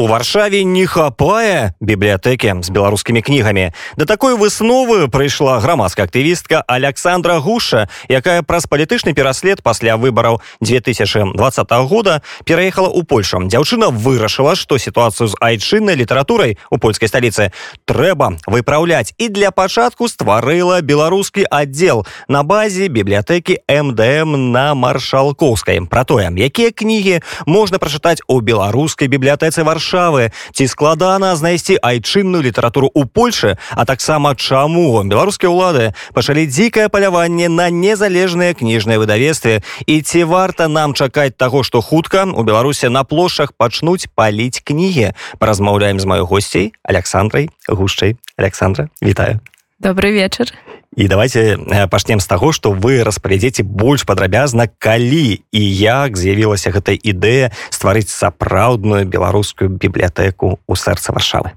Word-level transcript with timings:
У 0.00 0.06
варшаве 0.06 0.64
не 0.64 0.86
хапае 0.88 1.76
бібліятэкі 1.76 2.64
з 2.64 2.72
беларускімі 2.72 3.20
кнігамі. 3.20 3.76
Да 4.00 4.08
такой 4.08 4.32
высновы 4.32 5.12
прыйшла 5.12 5.60
грамадская 5.60 6.08
актывістка 6.08 6.64
Александра 6.64 7.36
Гуша, 7.36 7.84
якая 8.08 8.40
праз 8.40 8.64
палітычны 8.64 9.12
пераслед 9.12 9.60
пасля 9.60 10.00
выбараў 10.00 10.40
2020 10.64 11.36
года 11.84 12.22
пераехала 12.48 12.88
ў 12.88 13.04
Польшу. 13.04 13.44
Дзяўчына 13.44 13.92
вырашыла, 13.92 14.56
што 14.56 14.80
сітуацыю 14.80 15.28
з 15.28 15.36
айчыннай 15.36 16.00
літаратурай 16.00 16.56
у 16.72 16.80
польскай 16.80 17.12
сталіцы 17.12 17.52
трэба 17.84 18.40
выпраўляць 18.48 19.12
і 19.20 19.28
для 19.28 19.52
пачатку 19.52 20.08
стварыла 20.08 20.80
беларускі 20.80 21.44
аддзел 21.44 22.06
на 22.24 22.40
базе 22.40 22.88
бібліятэкі 22.88 23.68
МДМ 23.68 24.48
на 24.48 24.72
маршалкоўскай. 24.72 25.84
Пра 25.92 26.08
тое, 26.08 26.32
якія 26.32 26.72
кнігі 26.72 27.20
можна 27.44 27.76
прачытаць 27.76 28.24
у 28.32 28.40
беларускай 28.40 29.04
бібліятэцы 29.04 29.60
варшавы 29.60 29.89
варшавы 29.90 30.30
ці 30.54 30.66
складана 30.66 31.34
знайсці 31.34 31.78
айчынную 31.82 32.42
літаратуру 32.42 32.90
ў 32.94 33.10
Польшы 33.10 33.58
а 33.74 33.84
таксама 33.84 34.34
чаму 34.34 35.02
беларускія 35.02 35.50
ўлады 35.50 35.92
пачалі 36.14 36.46
дзікае 36.46 36.88
паляванне 36.88 37.48
на 37.50 37.70
незалежныя 37.70 38.54
кніжныя 38.54 38.98
выдавестве 39.02 39.62
і 39.86 39.94
ці 40.02 40.24
варта 40.24 40.68
нам 40.68 40.94
чакаць 40.94 41.34
таго 41.36 41.62
што 41.62 41.82
хутка 41.82 42.24
у 42.24 42.42
беларусе 42.46 42.88
на 42.88 43.02
плошах 43.04 43.52
пачнуць 43.56 44.06
паліць 44.14 44.62
кнігі? 44.62 45.12
Паразмаўляем 45.38 45.98
з 45.98 46.06
маёй 46.06 46.26
госцей 46.26 46.72
александрай 46.82 47.50
гушчай. 47.66 48.16
Александра 48.36 48.88
вітаю. 49.02 49.40
Добрый 49.80 50.12
вечар 50.12 50.52
і 50.96 51.08
давайте 51.08 51.56
э, 51.56 51.86
пачнем 51.86 52.20
з 52.20 52.26
таго 52.26 52.52
што 52.52 52.72
вы 52.72 53.04
распавядзеце 53.04 53.62
больш 53.62 54.02
падрабязна 54.04 54.66
калі 54.78 55.42
і 55.52 55.62
як 55.62 56.16
з'явілася 56.16 56.74
гэтая 56.74 56.98
ідэя 56.98 57.52
стварыць 57.70 58.10
сапраўдную 58.10 59.06
беларускую 59.06 59.70
бібліятэку 59.70 60.58
ў 60.66 60.74
сэрца 60.74 61.14
варшавы 61.14 61.54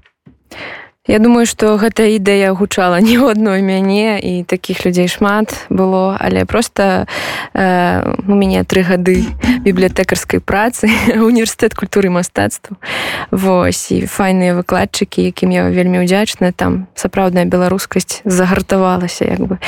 Я 1.06 1.18
думаю 1.18 1.44
што 1.44 1.76
гэтая 1.76 2.16
ідэя 2.16 2.56
гучала 2.56 2.96
не 2.96 3.20
ў 3.20 3.36
адной 3.36 3.60
мяне 3.60 4.16
і 4.16 4.40
такіх 4.48 4.88
людзей 4.88 5.04
шмат 5.04 5.52
было 5.68 6.16
але 6.16 6.48
просто 6.48 7.04
э, 7.52 8.00
у 8.24 8.32
мяне 8.32 8.64
тры 8.64 8.80
гады 8.88 9.28
бібліятэкарскай 9.68 10.40
працы 10.40 10.88
універсітэт 11.12 11.76
культуры 11.76 12.08
мастацтва 12.08 12.80
Вось 13.28 13.92
і 13.92 14.08
файныя 14.08 14.56
выкладчыкі 14.56 15.28
якім 15.28 15.52
я 15.52 15.68
вельмі 15.68 16.08
ўдзячна 16.08 16.56
там 16.56 16.88
сапраўдная 16.96 17.44
беларускасць 17.44 18.24
загартавалася 18.24 19.28
як 19.28 19.44
бы 19.44 19.60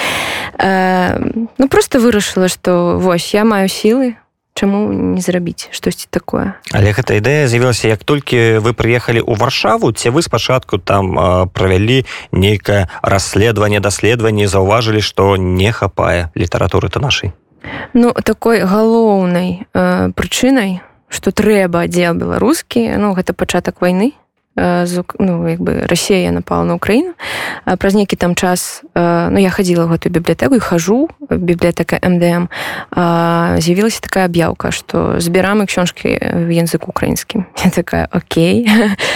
э, 0.57 1.21
ну 1.61 1.69
просто 1.69 2.01
вырашыла 2.01 2.49
што 2.49 2.97
вось 2.97 3.37
я 3.37 3.45
маю 3.45 3.69
сілы 3.69 4.17
чаму 4.57 4.89
не 4.89 5.21
зрабіць 5.21 5.69
штосьці 5.71 6.09
такое? 6.11 6.57
Але 6.73 6.97
гэта 6.97 7.21
ідэя 7.21 7.45
з'явілася 7.45 7.93
як 7.93 8.03
толькі 8.09 8.65
вы 8.65 8.73
прыехалі 8.73 9.21
ў 9.21 9.37
варшаву 9.37 9.93
ці 9.93 10.11
вы 10.17 10.25
спачатку 10.25 10.81
там 10.81 11.13
правялі 11.53 12.09
нейкае 12.33 12.89
расследаванне 13.05 13.85
даследаванні 13.85 14.49
заўважылі 14.49 15.05
што 15.05 15.37
не 15.37 15.69
хапае 15.71 16.33
літаратуры 16.33 16.89
то 16.89 16.99
нашай 17.05 17.37
ну 17.93 18.17
такой 18.17 18.65
галоўнай 18.65 19.69
э, 19.77 20.11
прычынай 20.17 20.81
што 21.13 21.31
трэба 21.31 21.85
аддзел 21.85 22.17
беларускі 22.17 22.97
ну 22.97 23.13
гэта 23.13 23.37
пачатак 23.37 23.85
вайны 23.85 24.17
ну, 24.57 25.49
як 25.49 25.61
бы 25.61 25.87
Росія 25.87 26.33
напала 26.33 26.65
на 26.65 26.75
Украіну 26.75 27.13
праз 27.79 27.95
нейкі 27.95 28.17
там 28.17 28.35
час 28.35 28.83
ну 28.95 29.39
я 29.39 29.51
хадзіла 29.51 29.85
ў 29.85 29.97
гэтую 29.97 30.13
бібліятэку 30.17 30.57
і 30.57 30.65
хожу 30.65 31.09
бібліятэка 31.31 32.01
МДМ 32.01 32.49
з'явілася 33.61 34.01
такая 34.01 34.25
аб'яўка 34.25 34.73
што 34.73 35.21
збірамы 35.21 35.69
ксёнжкі 35.69 36.17
в 36.47 36.51
языку 36.51 36.89
украінскім 36.89 37.45
такая 37.77 38.09
Окей 38.13 38.65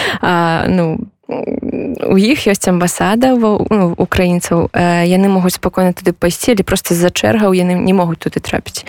ну 0.67 1.10
у 1.31 2.17
іх 2.17 2.47
ёсць 2.47 2.67
амбасада 2.67 3.33
ну, 3.35 3.95
украінцаў. 3.97 4.69
Яны 5.07 5.27
могуць 5.31 5.55
спакойна 5.55 5.93
туды 5.95 6.11
пайсці 6.11 6.51
але 6.51 6.63
просто 6.63 6.93
з-за 6.93 7.09
чэргаў 7.09 7.55
яны 7.55 7.79
не 7.79 7.93
могуць 7.93 8.19
туды 8.19 8.43
трапіць. 8.43 8.83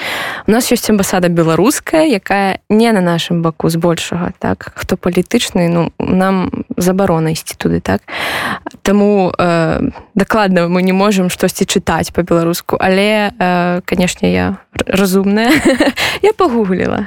У 0.46 0.50
нас 0.50 0.66
ёсць 0.72 0.90
амбасада 0.90 1.28
беларуская 1.28 2.06
якая 2.06 2.58
не 2.68 2.90
на 2.92 3.00
нашым 3.00 3.42
баку 3.42 3.70
збольшага 3.70 4.32
так? 4.38 4.72
Хто 4.74 4.96
палітычны 4.96 5.68
ну 5.68 5.92
нам 5.98 6.66
забарона 6.76 7.30
ісці 7.30 7.54
туды 7.54 7.80
так? 7.80 8.02
Таму 8.82 9.32
э, 9.38 9.80
дакладна 10.14 10.68
мы 10.68 10.82
не 10.82 10.92
можемм 10.92 11.30
штосьці 11.30 11.64
чытаць 11.64 12.10
по-беларуску 12.10 12.76
але 12.80 13.30
э, 13.30 13.80
канешне 13.84 14.32
я 14.32 14.58
разумная 14.86 15.52
я 16.22 16.32
пагугліла 16.32 17.06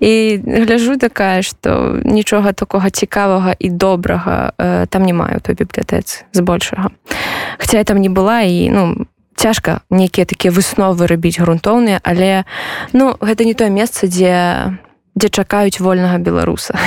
і 0.00 0.40
гляжу 0.44 0.96
такая 0.96 1.42
што 1.42 2.00
нічога 2.04 2.52
такога 2.52 2.90
цікавага 2.90 3.54
і 3.58 3.68
добрага 3.70 4.52
э, 4.58 4.86
там 4.86 5.02
не 5.02 5.12
маю 5.12 5.40
той 5.40 5.54
бібліятэцы 5.54 6.24
збольшага 6.32 6.90
Хаця 7.58 7.78
я 7.78 7.84
там 7.84 7.98
не 7.98 8.08
была 8.08 8.42
і 8.42 8.70
ну 8.70 9.06
цяжка 9.36 9.80
нейкія 9.90 10.26
такія 10.26 10.52
высновы 10.52 11.06
рабіць 11.06 11.38
грунтоўныя 11.38 12.00
але 12.02 12.44
ну 12.92 13.14
гэта 13.20 13.44
не 13.44 13.54
тое 13.54 13.70
месца 13.70 14.06
дзе 14.06 14.76
дзе 15.14 15.28
чакаюць 15.28 15.80
вольнага 15.80 16.18
беларуса 16.18 16.78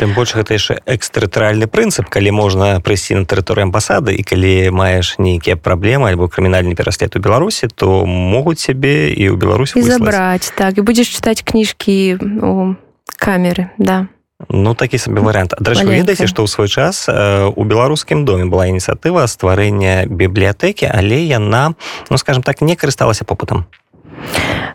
тым 0.00 0.16
больш 0.16 0.32
гэта 0.32 0.56
яшчэ 0.56 0.80
экстратэрыальны 0.88 1.68
прынцып 1.68 2.08
калі 2.08 2.32
можна 2.32 2.80
прыйсці 2.80 3.20
на 3.20 3.28
тэрыторыю 3.28 3.68
амбасады 3.68 4.16
і 4.16 4.22
калі 4.24 4.72
маеш 4.72 5.20
нейкія 5.20 5.60
праблемы 5.60 6.08
альбо 6.08 6.24
крымінальны 6.32 6.72
пераслед 6.72 7.12
у 7.12 7.20
беларусі 7.20 7.68
то 7.68 8.08
могуць 8.08 8.64
сябе 8.64 9.12
і 9.12 9.28
ў 9.28 9.36
беларусі 9.36 9.84
забраць 9.84 10.56
так 10.56 10.80
і 10.80 10.86
будзеш 10.88 11.12
чытаць 11.12 11.44
кніжкі 11.44 12.16
у 12.40 12.80
камеры 13.20 13.68
да. 13.76 14.08
Ну 14.48 14.72
такі 14.72 14.96
сабе 14.96 15.20
варыянт. 15.20 15.52
Ведаеце 15.60 16.24
што 16.24 16.40
ў 16.40 16.48
свой 16.48 16.72
час 16.72 17.04
у 17.04 17.62
беларускім 17.68 18.24
доме 18.24 18.48
была 18.48 18.72
ініцыятыва 18.72 19.28
стварэння 19.28 20.08
бібліятэкі 20.08 20.88
але 20.88 21.20
яна 21.28 21.76
ну 22.08 22.16
скажем 22.16 22.40
так 22.40 22.64
не 22.64 22.72
карысталася 22.72 23.28
попытам 23.28 23.68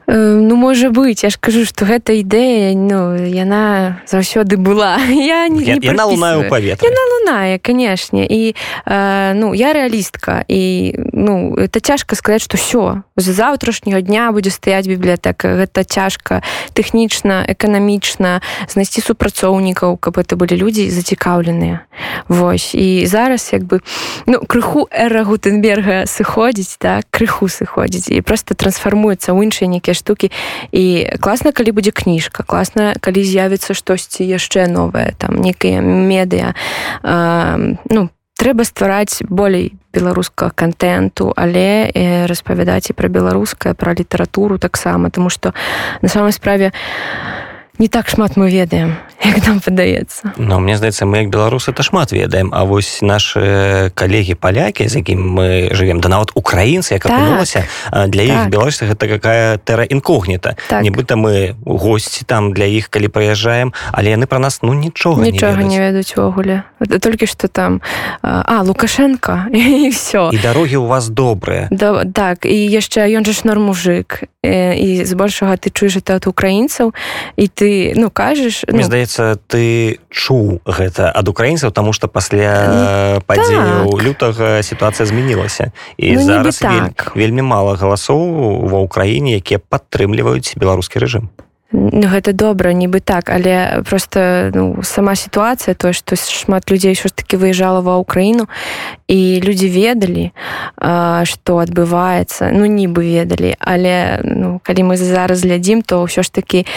Ну 0.08 0.56
можа 0.56 0.90
быць 0.94 1.26
я 1.26 1.30
ж 1.34 1.38
кажу 1.42 1.66
што 1.66 1.86
гэта 1.86 2.14
ідэя 2.14 2.78
ну 2.78 3.18
яна 3.18 4.02
заўсёды 4.06 4.58
была. 4.58 4.98
Я 5.10 5.48
не, 5.50 5.66
не 5.66 5.80
яна 5.82 6.06
лунаю 6.06 6.50
паветра 6.50 6.86
яна 6.86 7.04
лунае 7.14 7.58
канешне. 7.60 8.26
І 8.30 8.54
э, 8.86 9.34
ну 9.34 9.54
я 9.54 9.74
рэалістка. 9.74 10.46
І 10.48 10.94
ну 11.14 11.56
это 11.58 11.82
цяжка 11.82 12.16
сказаць 12.16 12.46
што 12.46 12.58
ўсё 12.58 13.02
з 13.18 13.28
заўтрашняга 13.34 14.02
дня 14.02 14.32
будзе 14.32 14.54
стаяць 14.54 14.86
бібліятэка. 14.86 15.66
Гэта 15.66 15.84
цяжка 15.84 16.46
тэхнічна 16.78 17.50
эканамічна 17.50 18.46
знайсці 18.70 19.02
супрацоўнікаў 19.02 19.98
каб 19.98 20.22
это 20.22 20.38
былі 20.38 20.54
людзі 20.54 20.86
зацікаўленыя. 20.94 21.82
Вось. 22.30 22.76
І 22.78 23.06
зараз 23.10 23.50
як 23.54 23.66
бы 23.66 23.82
ну 24.30 24.40
крыху 24.46 24.86
эра 24.94 25.26
гутенберга 25.26 26.06
сыходзіць 26.06 26.78
так 26.78 27.10
крыху 27.10 27.50
сыходзіць. 27.50 28.14
І 28.14 28.22
просто 28.22 28.54
трансфармуецца 28.54 29.34
ў 29.36 29.52
іншыя 29.52 29.68
нейкія 29.68 29.94
штукі. 29.94 30.32
І 30.72 31.12
класна 31.20 31.52
калі 31.52 31.76
будзе 31.76 31.92
кніжка 31.92 32.44
класна 32.44 32.96
калі 33.00 33.22
з'явіцца 33.24 33.74
штосьці 33.74 34.24
яшчэ 34.24 34.68
новае 34.72 35.14
там 35.18 35.40
некія 35.42 35.82
медыа 35.82 36.56
ну 37.92 38.10
трэба 38.36 38.68
ствараць 38.68 39.24
болей 39.28 39.74
беларускага 39.96 40.52
контенту 40.52 41.32
але 41.36 41.92
распавядаць 42.28 42.92
і 42.92 42.98
пра 42.98 43.08
беларускае 43.08 43.74
пра 43.74 43.96
літаратуру 43.96 44.60
таксама 44.60 45.10
тому 45.10 45.30
что 45.30 45.54
на 46.02 46.10
самой 46.10 46.32
справе 46.32 46.72
не 47.80 47.88
так 47.88 48.10
шмат 48.10 48.38
мы 48.38 48.52
ведаем 48.52 48.96
як 49.26 49.48
нам 49.48 49.60
падаецца. 49.60 50.34
Но 50.38 50.60
мне 50.60 50.78
здаецца 50.78 51.06
мы 51.06 51.26
як 51.26 51.30
беларусы 51.30 51.72
это 51.72 51.84
шмат 51.84 52.12
ведаем. 52.12 52.52
А 52.54 52.64
вось 52.64 53.02
наши 53.02 53.92
калегі 53.96 54.36
палякі 54.36 54.88
з 54.88 54.96
якім 55.02 55.20
мы 55.40 55.74
живвем 55.74 56.00
да 56.00 56.10
нават 56.10 56.32
украінцы 56.36 56.94
як 56.94 57.06
апынулася 57.06 57.66
так, 57.92 58.10
для 58.10 58.22
іх 58.22 58.40
так. 58.46 58.50
беларусах 58.50 58.92
это 58.92 59.08
какая 59.08 59.58
тэра 59.58 59.84
інкогніта. 59.84 60.56
Так. 60.68 60.84
нібыта 60.84 61.16
мы 61.16 61.56
госці 61.66 62.26
там 62.26 62.54
для 62.54 62.66
іх 62.66 62.90
калі 62.90 63.08
прыязджаем 63.08 63.74
але 63.92 64.14
яны 64.14 64.26
про 64.26 64.40
нас 64.40 64.62
ну 64.62 64.74
нічога 64.74 65.24
нічога 65.24 65.64
не 65.64 65.80
ведаюць. 65.80 66.14
увогуле. 66.18 66.64
Толькі 67.00 67.28
что 67.28 67.48
там 67.48 67.82
а 68.22 68.62
лукашенко 68.62 69.46
і 69.54 69.90
все 69.90 70.30
і 70.34 70.38
дарогі 70.38 70.78
у 70.78 70.88
вас 70.88 71.10
добрыя. 71.10 71.68
Да, 71.72 72.06
так 72.06 72.46
і 72.46 72.56
яшчэ 72.56 73.10
ён 73.18 73.26
же 73.26 73.34
ж 73.34 73.42
норм 73.44 73.64
мужик 73.64 74.24
і 74.44 75.02
збольшага 75.06 75.58
ты 75.58 75.72
чуеш 75.74 75.98
это 75.98 76.16
ад 76.16 76.28
украінцаў 76.28 76.94
і 77.36 77.46
ты 77.48 77.65
ну 77.96 78.10
кажаш 78.10 78.64
ну, 78.68 78.84
здаецца 78.84 78.86
здаецца 78.86 79.40
ты 79.48 80.00
чуў 80.10 80.62
гэта 80.66 81.12
ад 81.12 81.28
украінцаў 81.28 81.72
тому 81.72 81.94
что 81.94 82.08
пасля 82.08 83.22
падзею 83.26 83.92
так. 83.92 84.04
лютага 84.04 84.64
сітуацыя 84.64 85.06
змянілася 85.06 85.72
і 85.98 86.16
ну, 86.16 86.24
зараз 86.24 86.60
так. 86.60 86.72
вельмі, 86.72 86.92
вельмі 87.16 87.42
мала 87.42 87.76
галасоў 87.76 88.68
ва 88.70 88.80
ўкраіне 88.86 89.36
якія 89.40 89.60
падтрымліваюць 89.60 90.56
беларускі 90.58 91.00
рэжым 91.00 91.30
Ну, 91.30 91.55
гэта 91.74 92.34
добра 92.34 92.74
нібы 92.74 93.00
так 93.00 93.30
але 93.30 93.82
просто 93.90 94.52
ну, 94.54 94.84
сама 94.84 95.16
сітуацыя 95.16 95.74
тое 95.74 95.94
што 95.94 96.16
шмат 96.16 96.70
людзей 96.70 96.94
ўсё 96.94 97.10
ж 97.10 97.14
таки 97.18 97.42
выязджала 97.42 97.82
ва 97.82 97.98
ўкраіну 97.98 98.46
і 99.10 99.42
людзі 99.42 99.68
ведалі 99.74 100.30
што 101.26 101.52
адбываецца 101.66 102.54
ну 102.54 102.70
нібы 102.70 103.02
ведалі 103.02 103.58
але 103.60 104.22
ну, 104.22 104.62
калі 104.62 104.94
мы 104.94 104.96
зараз 104.98 105.42
глядзім 105.42 105.82
то 105.82 106.06
ўсё 106.06 106.22
ж 106.22 106.30
таки 106.30 106.70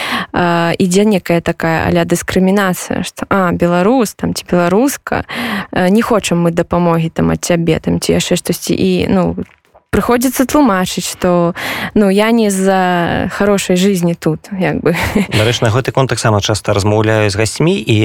ідзе 0.81 1.05
некая 1.05 1.41
такая 1.41 1.85
аля 1.85 2.01
дыскрымінацыя 2.03 3.05
што 3.05 3.29
а 3.29 3.53
беларус 3.53 4.17
там 4.17 4.33
ці 4.33 4.43
беларуска 4.49 5.23
не 5.71 6.01
хочам 6.01 6.41
мы 6.41 6.51
дапамогі 6.51 7.13
там 7.13 7.29
ад 7.29 7.45
цябе 7.45 7.77
там 7.79 8.01
ці 8.01 8.17
яшчэ 8.17 8.35
штосьці 8.35 8.73
і 8.73 9.05
ну 9.05 9.37
там 9.37 9.58
прыходзіцца 9.91 10.45
тлумачыць 10.45 11.03
что 11.03 11.53
ну 11.93 12.09
я 12.09 12.31
не 12.31 12.49
за 12.49 13.29
хорошай 13.33 13.75
жизни 13.75 14.13
тут 14.13 14.47
як 14.53 14.79
бы. 14.81 14.95
Дарэч 15.33 15.61
на 15.61 15.73
гэты 15.73 15.91
конт 15.91 16.09
таксама 16.09 16.41
часто 16.41 16.73
размаўляю 16.73 17.29
з 17.29 17.35
гасцьмі 17.35 17.75
і 17.75 17.97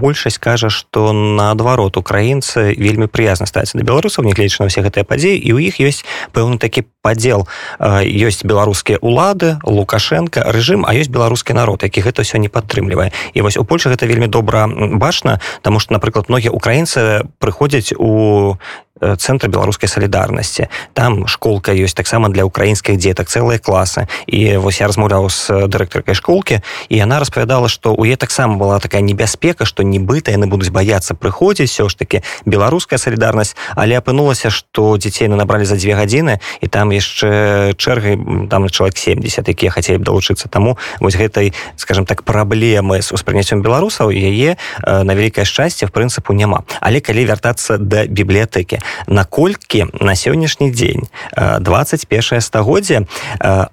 большасць 0.00 0.38
кажа 0.38 0.70
что 0.70 1.12
наадварот 1.12 1.96
украінцы 1.98 2.72
вельмі 2.78 3.10
прыязна 3.10 3.44
стаць 3.44 3.74
да 3.74 3.82
беларусаў 3.82 4.24
нягледзячы 4.24 4.62
на 4.62 4.70
ўсе 4.70 4.86
гэтыя 4.86 5.04
падзеі 5.04 5.36
і 5.36 5.50
ў 5.50 5.58
іх 5.68 5.82
ёсць 5.82 6.06
пэўны 6.32 6.62
такі 6.62 6.86
падзел. 7.02 7.48
Ёсць 7.80 8.44
беларускія 8.44 9.02
улады 9.02 9.58
лукашенко 9.66 10.46
рэжым 10.46 10.86
а 10.86 10.94
ёсць 10.94 11.10
беларускі 11.10 11.58
народ 11.58 11.82
які 11.82 12.06
гэта 12.06 12.22
ўсё 12.22 12.38
не 12.38 12.48
падтрымлівае. 12.48 13.10
І 13.34 13.42
вось 13.42 13.58
у 13.58 13.64
Польше 13.64 13.90
гэта 13.90 14.06
вельмі 14.06 14.30
добра 14.30 14.70
бачна 14.70 15.40
тому 15.62 15.80
что 15.80 15.92
напрыклад 15.92 16.30
многія 16.30 16.54
украінцы 16.54 17.26
прыходзяць 17.42 17.92
у 17.98 18.56
цэнтр 19.00 19.48
беларускай 19.48 19.88
салідарнасці 19.88 20.68
там 20.94 21.26
школка 21.26 21.72
ёсць 21.72 21.96
таксама 21.96 22.28
для 22.28 22.44
украінскіх 22.44 22.96
дзетак 22.96 23.28
цэлыя 23.28 23.58
класы 23.58 24.06
і 24.26 24.60
вось 24.60 24.80
я 24.80 24.86
размаўляў 24.86 25.30
з 25.30 25.66
дырэктаркай 25.66 26.14
школкі 26.14 26.60
і 26.88 26.94
яна 26.96 27.18
распавядала 27.20 27.68
што 27.68 27.94
у 27.96 28.04
е 28.04 28.16
таксама 28.16 28.56
была 28.56 28.78
такая 28.78 29.00
небяспека 29.00 29.64
што 29.64 29.82
нібыта 29.82 30.30
яны 30.30 30.46
будуць 30.46 30.70
баяцца 30.70 31.14
прыходзіць 31.14 31.70
все 31.72 31.88
ж 31.88 31.96
таки 31.96 32.22
беларуская 32.44 32.98
салідарнасць 32.98 33.56
але 33.74 33.96
апынулася 33.96 34.50
што 34.50 34.96
дзяцей 34.96 35.28
на 35.28 35.36
набралі 35.36 35.64
за 35.64 35.76
дзве 35.80 35.96
гадзіны 35.96 36.40
і 36.60 36.66
там 36.68 36.92
яшчэ 36.92 37.72
чэргай 37.80 38.20
там 38.50 38.68
чалавек 38.68 38.96
70 38.96 39.48
якія 39.48 39.70
хацелі 39.70 39.98
б 39.98 40.04
далучыцца 40.04 40.48
таму 40.52 40.76
вось 41.00 41.16
гэтай 41.16 41.52
скажем 41.76 42.04
так 42.04 42.22
праблемы 42.22 43.00
з 43.00 43.12
успрыняццём 43.16 43.64
беларусаў 43.64 44.12
яе 44.12 44.60
на 44.84 45.12
вялікае 45.14 45.48
шчасце 45.48 45.88
в 45.88 45.92
прынцыпу 45.92 46.36
няма 46.36 46.68
але 46.80 47.00
калі 47.00 47.24
вяртацца 47.24 47.78
да 47.80 48.04
бібліятэкі 48.04 48.80
наколькі 49.06 49.86
на 50.00 50.14
сённяшні 50.14 50.70
дзень. 50.70 51.08
21 51.36 52.40
стагоддзя 52.40 53.04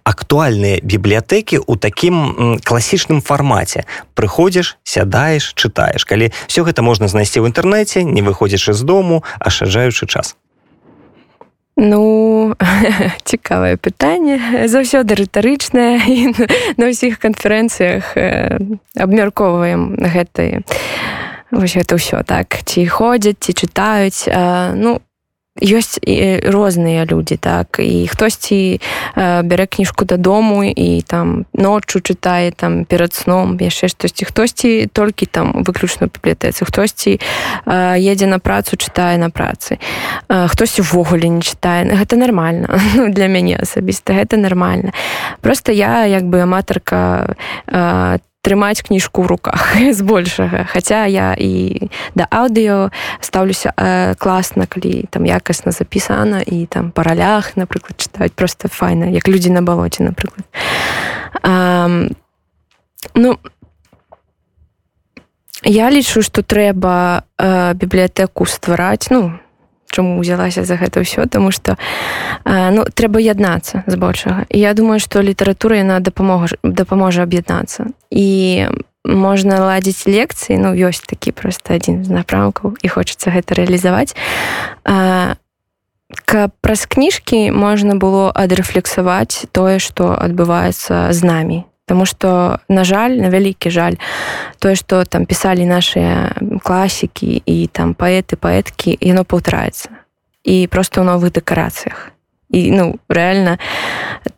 актуальныя 0.03 0.79
бібліятэкі 0.83 1.61
ў 1.61 1.73
такім 1.77 2.15
класічным 2.63 3.21
фармаце. 3.21 3.85
Прыходзіш 4.13 4.77
сядаеш 4.83 5.53
чытаеш. 5.55 6.05
Калі 6.05 6.31
все 6.47 6.61
гэта 6.63 6.81
можна 6.81 7.07
знайсці 7.07 7.39
ў 7.41 7.49
інтэрнэце 7.51 8.03
не 8.03 8.21
выходзіш 8.21 8.73
з 8.73 8.81
дому 8.81 9.23
ашаджаючы 9.39 10.05
час. 10.07 10.35
Ну 11.77 12.55
цікавае 13.23 13.77
пытанне. 13.77 14.65
Заўсёды 14.65 15.13
рытарычнае 15.13 16.33
на 16.81 16.85
ўсіх 16.89 17.21
канферэнцыях 17.21 18.17
абмяркоўваем 18.97 19.93
гэтыя 20.01 20.65
вось 21.51 21.75
гэта 21.77 21.95
ўсё 21.95 22.23
так. 22.27 22.59
Ці 22.65 22.85
ходзяць 22.87 23.39
ці 23.39 23.53
чытаюць. 23.53 24.27
Ну 24.75 24.99
ёсць 25.61 25.99
розныя 26.43 27.05
людзі 27.05 27.37
так. 27.37 27.79
І 27.79 28.07
хтосьці 28.07 28.79
бярэ 29.17 29.65
кніжку 29.67 30.05
дадому 30.05 30.63
і 30.63 31.01
там 31.01 31.45
ноччу 31.53 31.99
чытае 31.99 32.51
там 32.51 32.85
перад 32.85 33.13
сном 33.13 33.57
яшчэ 33.59 33.87
штосьці. 33.87 34.25
Хтосьці 34.25 34.89
толькі 34.93 35.25
там 35.25 35.63
выключна 35.65 36.07
бібліятэцы 36.07 36.65
хтосьці 36.65 37.19
едзе 37.97 38.27
на 38.27 38.39
працу 38.39 38.77
чытае 38.77 39.17
на 39.17 39.29
працы. 39.29 39.79
Хтось 40.27 40.79
увогуле 40.79 41.29
не 41.29 41.41
чытае. 41.41 41.85
Гэта 41.85 42.15
нормально 42.15 42.79
ну, 42.95 43.09
для 43.09 43.27
мяне 43.27 43.57
асабіста 43.57 44.13
гэта 44.13 44.37
нормально 44.37 44.91
просто 45.41 45.71
я 45.71 46.05
як 46.05 46.23
бы 46.23 46.41
аматарка 46.41 47.35
трымаць 48.47 48.79
кніжку 48.79 49.23
ў 49.23 49.27
руках 49.27 49.75
збольшага. 49.99 50.63
Хаця 50.71 51.03
я 51.11 51.35
і 51.35 51.91
да 52.15 52.23
аўдыо 52.31 52.95
стаўлюся 53.19 53.75
э, 53.75 54.15
класна 54.15 54.63
калі 54.71 55.03
там 55.11 55.27
якасна 55.27 55.75
запісана 55.75 56.39
і 56.39 56.63
там 56.71 56.95
па 56.95 57.03
ралях 57.03 57.59
напрыклад 57.59 57.99
чытаць 57.99 58.31
просто 58.31 58.71
файна 58.71 59.11
як 59.11 59.27
людзі 59.27 59.51
на 59.51 59.59
балоце 59.59 60.07
напрыклад. 60.07 60.47
А, 61.43 61.91
ну 63.15 63.35
я 65.67 65.91
лічу 65.91 66.23
што 66.23 66.39
трэба 66.39 67.27
э, 67.35 67.75
бібліятэку 67.75 68.47
ствараць 68.47 69.11
ну 69.11 69.35
чаму 69.91 70.19
ўзялася 70.19 70.63
за 70.63 70.75
гэта 70.75 71.01
ўсё 71.01 71.25
тому 71.27 71.51
что 71.51 71.77
ну 72.45 72.85
трэба 72.87 73.19
яднацца 73.19 73.83
збольшага 73.87 74.45
я 74.49 74.73
думаю 74.73 74.99
что 74.99 75.21
літаратура 75.21 75.77
яна 75.77 75.99
дапамога 75.99 76.47
дапаможа 76.63 77.23
аб'яднацца. 77.23 77.91
І 78.11 78.67
можна 79.07 79.63
ладзіць 79.63 80.07
лекцыі 80.07 80.59
ну 80.59 80.75
ёсць 80.75 81.07
такі 81.07 81.31
просто 81.31 81.79
адзін 81.79 82.03
з 82.03 82.11
напрамкаў 82.11 82.75
і 82.81 82.87
хочацца 82.87 83.31
гэта 83.31 83.55
рэалізаваць. 83.55 84.15
Каб 86.27 86.51
праз 86.61 86.87
кніжкі 86.87 87.51
можна 87.51 87.95
было 87.95 88.31
адрэфлексаваць 88.31 89.47
тое 89.51 89.79
што 89.79 90.15
адбываецца 90.15 91.11
з 91.11 91.19
намі 91.23 91.63
Таму 91.87 92.03
што 92.03 92.59
на 92.67 92.83
жаль 92.83 93.15
на 93.15 93.31
вялікі 93.31 93.71
жаль 93.71 93.95
тое 94.59 94.75
што 94.75 95.07
там 95.07 95.23
пісалі 95.23 95.63
нашыя 95.63 96.35
класікі 96.59 97.39
і 97.39 97.57
там 97.71 97.95
паэты 97.95 98.35
паэткі 98.35 98.99
яно 98.99 99.23
паўтараецца 99.23 100.03
і 100.43 100.67
просто 100.67 100.99
ў 100.99 101.07
новых 101.07 101.31
дэкарацыях 101.31 102.11
і 102.51 102.71
ну 102.71 102.99
рэальна 103.07 103.59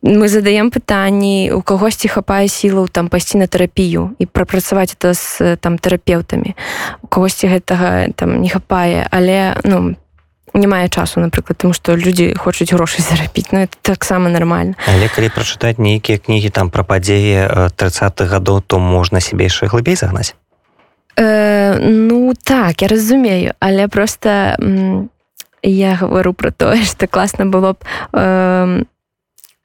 мы 0.02 0.28
задаем 0.30 0.70
пытанні 0.70 1.50
у 1.54 1.62
кагосьці 1.62 2.10
хапае 2.10 2.46
сілаў 2.50 2.90
там 2.90 3.10
пайсці 3.10 3.38
на 3.42 3.48
тэрапію 3.50 4.14
і 4.18 4.26
прапрацаваць 4.26 4.94
это 4.94 5.14
з 5.14 5.58
там 5.58 5.78
тэрапеўтамі 5.78 6.54
у 7.02 7.08
кагосьці 7.08 7.50
гэтага 7.50 8.14
там 8.14 8.42
не 8.42 8.50
хапае 8.50 9.06
але 9.10 9.58
ну 9.66 9.98
не 10.54 10.68
мае 10.68 10.90
часу 10.90 11.20
напрыклад 11.20 11.58
тому 11.58 11.74
что 11.74 11.96
людзі 11.96 12.34
хочуць 12.38 12.74
грошай 12.74 13.06
зарабіць 13.06 13.52
ну 13.52 13.60
это 13.60 13.76
таксама 13.82 14.30
нормально. 14.30 14.76
Але 14.88 15.08
калі 15.08 15.30
прачытаць 15.30 15.78
нейкія 15.78 16.18
кнігі 16.18 16.50
там 16.50 16.70
пра 16.70 16.84
падзеі 16.84 17.72
30 17.76 18.22
гадоў 18.22 18.62
то 18.62 18.80
можна 18.80 19.22
сябе 19.22 19.46
яшчэ 19.46 19.68
глыбей 19.68 19.96
загнаць 19.96 20.36
э, 21.16 21.78
ну 21.80 22.34
так 22.34 22.82
я 22.82 22.88
разумею 22.88 23.54
але 23.60 23.88
просто 23.88 24.58
я 25.64 25.96
гавару 25.96 26.34
про 26.34 26.52
тое 26.52 26.84
что 26.92 27.08
класна 27.08 27.46
было 27.46 27.74
б 27.74 27.78
э, 28.14 28.84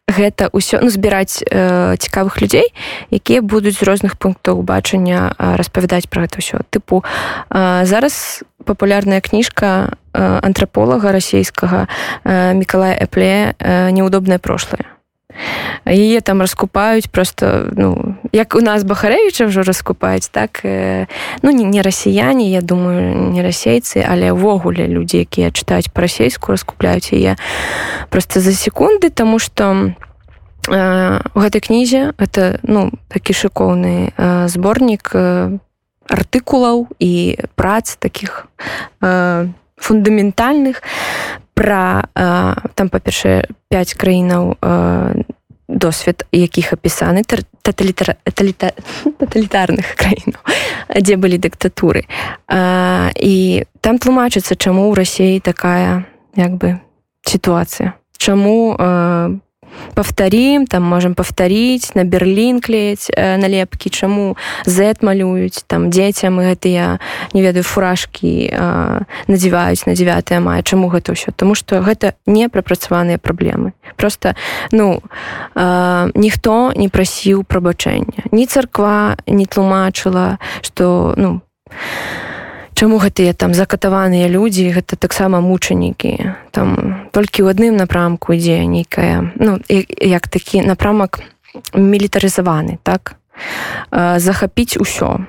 гэта 0.08 0.48
ўсё 0.52 0.80
ну, 0.82 0.90
збіраць 0.92 1.42
э, 1.42 1.96
цікавых 1.98 2.40
людзей 2.40 2.70
якія 3.10 3.40
будуць 3.42 3.80
з 3.80 3.82
розных 3.82 4.16
пунктаў 4.20 4.62
бачання 4.62 5.34
распавядаць 5.38 6.06
про 6.06 6.28
гэта 6.28 6.38
ўсё. 6.38 6.60
Тыпу 6.70 7.02
э, 7.02 7.84
зараз 7.84 8.44
папулярная 8.64 9.20
кніжка 9.20 9.96
э, 10.12 10.20
антраполага 10.42 11.12
расійскага 11.12 11.88
э, 12.24 12.54
мікалая 12.54 12.94
эпле 13.00 13.56
э, 13.58 13.90
неудобнае 13.90 14.38
прошлое 14.38 14.93
яе 15.84 16.20
там 16.20 16.40
раскупаюць 16.40 17.06
просто 17.06 17.70
ну 17.76 18.16
як 18.32 18.54
у 18.54 18.60
нас 18.60 18.84
бахарэвіча 18.84 19.46
ўжо 19.46 19.62
раскупаюць 19.62 20.28
так 20.30 20.64
э, 20.64 21.06
ну 21.42 21.50
не, 21.50 21.64
не 21.64 21.82
расіяне 21.82 22.50
я 22.50 22.60
думаю 22.60 23.32
не 23.32 23.42
расейцы 23.42 24.04
але 24.06 24.32
ўвогуле 24.32 24.86
людзі 24.86 25.26
якія 25.26 25.50
чытаюць 25.50 25.92
па-расейску 25.92 26.52
раскупляюць 26.52 27.12
яе 27.12 27.36
просто 28.10 28.40
за 28.40 28.52
секунды 28.52 29.10
тому 29.10 29.38
что 29.38 29.92
э, 30.68 31.20
у 31.34 31.38
гэтай 31.40 31.60
кнізе 31.60 32.14
это 32.16 32.60
ну 32.62 32.92
такі 33.08 33.34
шыкоўны 33.34 34.14
э, 34.16 34.48
зборнік 34.48 35.10
э, 35.14 35.58
артыкулаў 36.08 36.88
і 37.00 37.38
прац 37.56 37.96
таких 37.96 38.46
э, 39.02 39.48
фундаментальных 39.76 40.82
пра 41.54 42.04
э, 42.14 42.54
там 42.74 42.90
па-першае 42.90 43.46
5 43.70 43.94
краінаў 43.94 44.58
э, 44.60 45.22
досвед 45.68 46.26
якіх 46.32 46.72
апісаны 46.72 47.22
таталітарных 47.62 49.94
краінаў 50.00 50.42
дзе 51.00 51.16
былі 51.16 51.38
дыктатуры 51.38 52.04
э, 52.04 53.10
і 53.16 53.64
там 53.80 53.98
тлумачыцца 53.98 54.58
чаму 54.58 54.90
ў 54.90 54.94
рассіі 54.94 55.40
такая 55.40 56.04
як 56.36 56.58
бы 56.58 56.82
сітуацыя 57.24 57.94
чаму 58.18 58.76
э, 58.76 59.38
повторим 59.94 60.66
там 60.66 60.82
можем 60.82 61.14
повторить 61.14 61.94
на 61.94 62.04
берлін 62.04 62.60
клеить 62.60 63.10
э, 63.16 63.36
налепки 63.36 63.88
чаму 63.90 64.36
z 64.66 64.94
малююць 65.00 65.64
там 65.66 65.90
дзецям 65.90 66.40
і 66.40 66.44
гэтыя 66.44 66.98
не 67.34 67.42
ведаю 67.42 67.64
фуражкі 67.64 68.50
э, 68.52 69.00
надзяваюць 69.26 69.86
на 69.86 69.94
9 69.94 70.30
мая. 70.40 70.62
Чаму 70.62 70.88
гэта 70.88 71.12
ўсё 71.12 71.32
тому 71.36 71.54
что 71.54 71.80
гэта 71.80 72.14
не 72.26 72.48
прапрацаваныя 72.48 73.18
праблемы 73.18 73.72
просто 73.96 74.34
ну 74.72 75.02
э, 75.54 76.10
ніхто 76.14 76.72
не 76.76 76.88
прасіў 76.88 77.44
прабачэння 77.44 78.30
ні 78.32 78.46
царква 78.46 79.16
не 79.26 79.46
тлумачыла 79.46 80.38
что 80.62 81.14
ну 81.16 81.40
Чаму 82.74 82.98
гэтыя 82.98 83.34
там 83.38 83.54
закатаваныя 83.54 84.26
людзі 84.28 84.70
гэта 84.74 84.98
таксама 84.98 85.40
мучанікі? 85.40 86.34
Там 86.50 87.08
толькі 87.14 87.46
ў 87.46 87.54
адным 87.54 87.78
напрамку 87.78 88.34
ідзе 88.34 88.66
нейкая 88.66 89.30
ну 89.38 89.62
як 89.68 90.26
такі 90.28 90.66
напрамак 90.66 91.22
мілітарызаваны 91.74 92.78
так? 92.82 93.16
Захапіць 93.90 94.76
усё. 94.76 95.26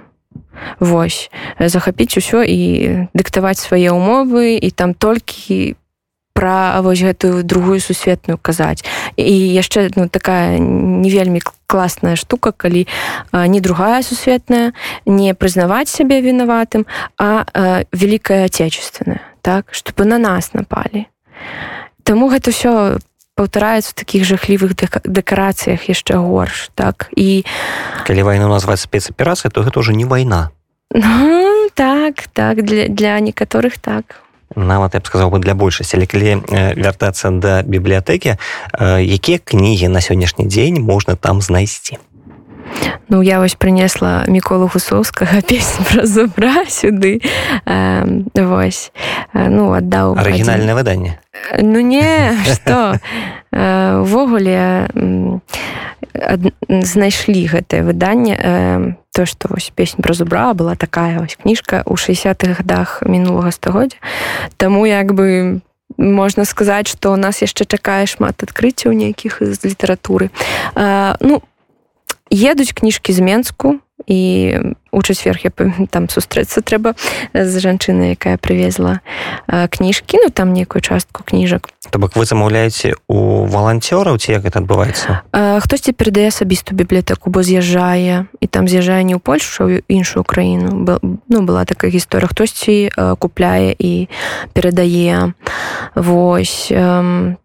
Вось. 0.80 1.30
Захапіць 1.60 2.18
усё 2.18 2.42
і 2.42 3.08
дыктаваць 3.14 3.62
свае 3.62 3.94
ўмовы 3.94 4.58
і 4.58 4.70
там 4.72 4.94
толькі 4.94 5.76
пра 6.36 6.84
вось 6.84 7.00
гэтую 7.00 7.48
другую 7.48 7.80
сусветную 7.80 8.36
казаць. 8.38 8.84
І 9.16 9.32
яшчэ 9.56 9.96
ну 9.96 10.12
такая 10.12 10.60
не 10.60 11.08
вельмі 11.10 11.40
класная 11.66 12.20
штука 12.20 12.52
калі 12.52 12.88
а, 13.32 13.48
не 13.48 13.64
другая 13.64 14.04
сусветная 14.04 14.76
не 15.08 15.32
прызнаваць 15.34 15.88
сябе 15.88 16.20
вінаватым 16.20 16.86
а, 17.18 17.48
а 17.56 17.88
великкая 17.96 18.52
отечественная 18.52 19.24
так 19.42 19.72
чтобы 19.72 20.04
на 20.04 20.20
нас 20.20 20.52
напалі. 20.52 21.08
Таму 22.04 22.28
гэта 22.28 22.52
все 22.52 23.00
паўтараецца 23.40 23.96
в 23.96 23.96
таких 23.96 24.28
жахлівых 24.28 24.76
дэкарацыях 25.08 25.88
яшчэ 25.88 26.20
горш 26.20 26.68
так 26.76 27.08
і 27.16 27.48
калі 28.04 28.28
вайну 28.28 28.52
назваць 28.52 28.84
спецаперацыя 28.84 29.48
то 29.48 29.64
гэта 29.64 29.80
уже 29.80 29.96
не 29.96 30.04
вайна. 30.04 30.52
Ну, 30.92 31.72
так 31.74 32.28
так 32.36 32.64
для, 32.64 32.92
для 32.92 33.20
некаторых 33.24 33.80
так 33.80 34.25
нават 34.56 34.94
я 34.94 35.00
б 35.00 35.08
сказаў 35.08 35.30
бы 35.34 35.40
для 35.40 35.56
большасці. 35.56 35.98
Але 35.98 36.06
калі 36.06 36.46
вяртацца 36.78 37.32
да 37.32 37.62
бібліятэкі 37.64 38.38
якія 39.02 39.40
кнігі 39.42 39.90
на 39.90 40.00
сённяшні 40.00 40.46
дзень 40.46 40.82
можна 40.82 41.16
там 41.16 41.42
знайсці? 41.42 41.98
Ну 43.10 43.22
я 43.22 43.40
вось 43.40 43.56
прынесла 43.56 44.26
міколу 44.28 44.68
гусоўскага 44.74 45.42
песню 45.50 45.86
пра 45.86 46.06
зубра 46.06 46.66
сюды. 46.68 47.22
Вось. 48.34 48.92
Ну 49.34 49.74
аддаў 49.74 50.18
арыгінальнае 50.18 50.76
выданне? 50.76 51.20
Ну 51.62 51.80
не 51.82 52.34
што? 52.50 52.98
Увогуле 53.52 54.90
знайшлі 56.70 57.46
гэтае 57.48 57.84
выданне 57.86 58.98
то 59.16 59.24
што 59.24 59.48
вось 59.48 59.72
песня 59.72 60.04
пра 60.04 60.12
зубра 60.12 60.52
была 60.52 60.76
такая 60.76 61.24
вось 61.24 61.40
кніжка 61.40 61.88
ў 61.88 61.96
60-х 61.96 62.60
годах 62.60 63.00
мінулага 63.08 63.56
стагоддзя. 63.56 63.96
Таму 64.60 64.84
як 64.84 65.16
бы 65.16 65.64
можна 65.96 66.44
сказаць 66.44 66.92
што 66.92 67.16
у 67.16 67.16
нас 67.16 67.40
яшчэ 67.40 67.64
чакае 67.64 68.12
шмат 68.12 68.44
адкрыццяў 68.44 68.92
нейкіх 68.92 69.40
з 69.40 69.56
літаратуры. 69.64 70.36
Ну 70.76 71.40
едуць 72.28 72.76
кніжкі 72.76 73.16
з 73.16 73.20
менску 73.24 73.80
і 74.04 74.76
у 74.96 75.02
чацвер 75.04 75.36
я 75.44 75.52
там 75.92 76.08
сустрэцца 76.08 76.64
трэба 76.64 76.96
з 77.36 77.54
жанчынай 77.60 78.16
якая 78.16 78.40
прывезла 78.40 79.04
кніжкі 79.52 80.24
ну 80.24 80.30
там 80.32 80.56
некую 80.56 80.80
частку 80.80 81.28
кніжак. 81.28 81.68
То 81.92 82.00
бок 82.00 82.16
вы 82.16 82.24
замаўляеце 82.26 82.96
у 83.12 83.46
валанцёраў 83.46 84.16
ці 84.18 84.32
як 84.32 84.48
это 84.48 84.64
адбываецца? 84.64 85.28
Хтосьці 85.60 85.92
перадае 85.92 86.32
асабісту 86.32 86.74
бібліятэку 86.74 87.30
бо 87.30 87.44
з'язджае 87.44 88.26
і 88.40 88.48
там 88.48 88.72
з'язджае 88.72 89.04
не 89.04 89.20
ў 89.20 89.20
польшу 89.20 89.84
іншую 89.92 90.24
краіну. 90.24 90.88
Ну 91.04 91.38
была 91.44 91.68
такая 91.68 91.92
гісторыя. 91.92 92.32
Хтосьці 92.32 92.90
купляе 93.20 93.76
і 93.76 94.08
перадае. 94.56 95.36
Восьось 95.96 96.72
там 96.72 97.38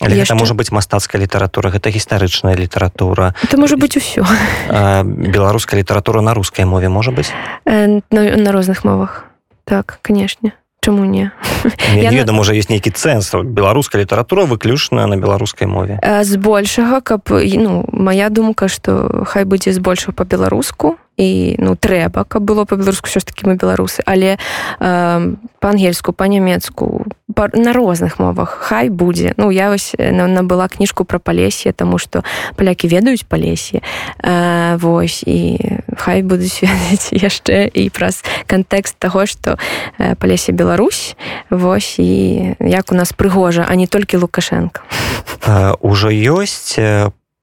Але 0.00 0.16
гэта 0.16 0.34
можа 0.34 0.54
быць 0.54 0.72
мастацкая 0.72 1.20
літаратура 1.20 1.70
гэта 1.70 1.92
гістарычная 1.92 2.56
літаратура 2.56 3.34
это 3.44 3.60
можа 3.60 3.76
быць 3.76 3.96
усё 4.00 4.24
беларуская 5.04 5.80
літаратура 5.80 6.20
на 6.20 6.34
рускай 6.34 6.64
мове 6.64 6.88
можа 6.88 7.12
быць 7.12 7.30
на, 7.66 8.00
на 8.10 8.50
розных 8.52 8.84
мовах. 8.84 9.24
Так 9.64 9.98
канешне 10.02 10.52
Чаму 10.80 11.04
не? 11.04 11.30
Веда 11.92 12.32
можа 12.32 12.56
ёсць 12.56 12.72
нейкі 12.72 12.88
цэнс 12.88 13.36
беларуская 13.44 14.00
літаратура 14.00 14.48
выключная 14.48 15.04
на 15.04 15.20
беларускай 15.20 15.68
мове. 15.68 16.00
Збольшага 16.24 17.04
каб 17.04 17.28
ну 17.28 17.84
моя 17.92 18.30
думка 18.30 18.68
что 18.68 19.24
хай 19.28 19.44
будзе 19.44 19.76
збольшага 19.76 20.16
по-беларуску 20.16 20.96
і 21.20 21.56
ну 21.60 21.76
трэба 21.76 22.24
каб 22.24 22.42
было 22.42 22.64
по-беларуску 22.64 23.08
все 23.08 23.20
ж 23.20 23.28
таки 23.28 23.44
мы 23.44 23.60
беларусы 23.60 24.00
але 24.06 24.40
э, 24.80 25.34
па-ангельску 25.60 26.12
па-нямецку 26.12 27.04
па, 27.34 27.48
на 27.52 27.72
розных 27.72 28.18
мовах. 28.18 28.56
Хай 28.60 28.88
будзе. 28.88 29.34
Ну 29.36 29.50
я 29.50 29.70
вось 29.70 29.94
набыла 29.98 30.68
кніжку 30.68 31.04
про 31.04 31.18
палесе 31.18 31.72
тому 31.72 31.98
что 31.98 32.24
палякі 32.56 32.88
ведаюць 32.88 33.24
палесе 33.28 33.82
э, 34.24 34.76
восьось 34.76 35.22
і 35.26 35.60
хай 35.96 36.22
будуць 36.22 36.60
ведаць 36.64 37.12
яшчэ 37.12 37.68
і 37.68 37.90
праз 37.90 38.24
кантэкст 38.46 38.96
таго 38.98 39.26
что 39.26 39.58
палесе 40.18 40.52
Беларусь 40.52 41.16
восьось 41.50 41.98
і 41.98 42.56
як 42.60 42.92
у 42.92 42.94
нас 42.94 43.12
прыгожа 43.12 43.66
а 43.68 43.74
не 43.74 43.86
толькі 43.86 44.16
лукашенко 44.16 44.80
ўжо 45.80 46.08
ёсць 46.08 46.80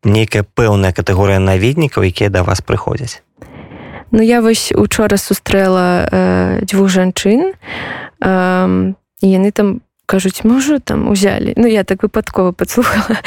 нейкая 0.04 0.44
пэўная 0.44 0.92
катэгорыя 0.94 1.40
наведнікаў 1.40 2.04
якія 2.04 2.30
да 2.30 2.44
вас 2.44 2.62
прыходзяць 2.62 3.22
Ну 4.12 4.22
я 4.22 4.42
вось 4.42 4.72
учора 4.72 5.18
сустрэла 5.18 6.08
э, 6.12 6.60
дзвюх 6.64 6.90
жанчын. 6.90 7.54
Э, 8.22 8.94
яны 9.22 9.52
там 9.52 9.82
кажуць 10.08 10.44
можу 10.44 10.80
там 10.80 11.10
узялі 11.12 11.54
Ну 11.58 11.68
я 11.68 11.84
так 11.84 12.02
выпадкова 12.02 12.52
подслухала 12.52 13.20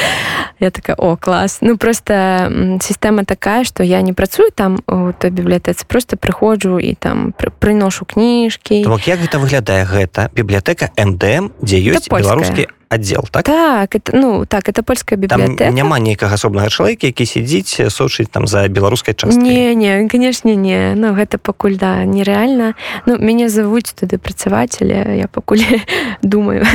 я 0.61 0.71
такая 0.71 0.97
о 0.97 1.17
клас 1.17 1.59
ну 1.61 1.77
просто 1.77 2.51
сістэма 2.81 3.25
такая 3.25 3.65
что 3.65 3.85
я 3.85 4.01
не 4.01 4.13
працую 4.13 4.51
там 4.51 4.81
у 4.87 5.13
той 5.13 5.31
бібліятэцы 5.31 5.85
просто 5.87 6.17
прыходжу 6.17 6.79
і 6.81 6.95
там 6.95 7.35
прыношу 7.61 8.05
кніжкі. 8.05 8.81
Як 9.07 9.21
гэта 9.21 9.39
выглядае 9.39 9.85
гэта 9.85 10.31
бібліятэка 10.35 10.91
мдм 10.97 11.53
дзе 11.63 11.77
ёсць 11.93 12.09
беларускі 12.09 12.69
аддзел 12.91 13.25
так? 13.31 13.45
Так 13.47 13.95
это, 13.95 14.17
ну 14.17 14.45
так 14.45 14.69
это 14.69 14.83
польская 14.83 15.17
бібліятэка 15.17 15.71
няма 15.71 15.99
нейкага 16.03 16.35
асобнага 16.35 16.69
чалавека 16.69 17.07
які 17.07 17.25
сядзіць 17.25 17.89
сочыць 17.89 18.29
там 18.29 18.47
за 18.51 18.67
беларускай 18.69 19.15
час 19.15 19.37
не 19.37 19.75
не 19.75 20.09
канешне 20.09 20.57
не. 20.59 20.95
Ну 20.99 21.15
гэта 21.15 21.39
пакуль 21.39 21.79
да 21.79 22.05
нереальна. 22.05 22.75
Ну 23.07 23.17
мяне 23.17 23.49
завуць 23.49 23.95
туды 23.95 24.19
працаваць 24.19 24.83
але 24.83 25.23
я 25.23 25.29
пакуль 25.31 25.63
думаю. 26.23 26.67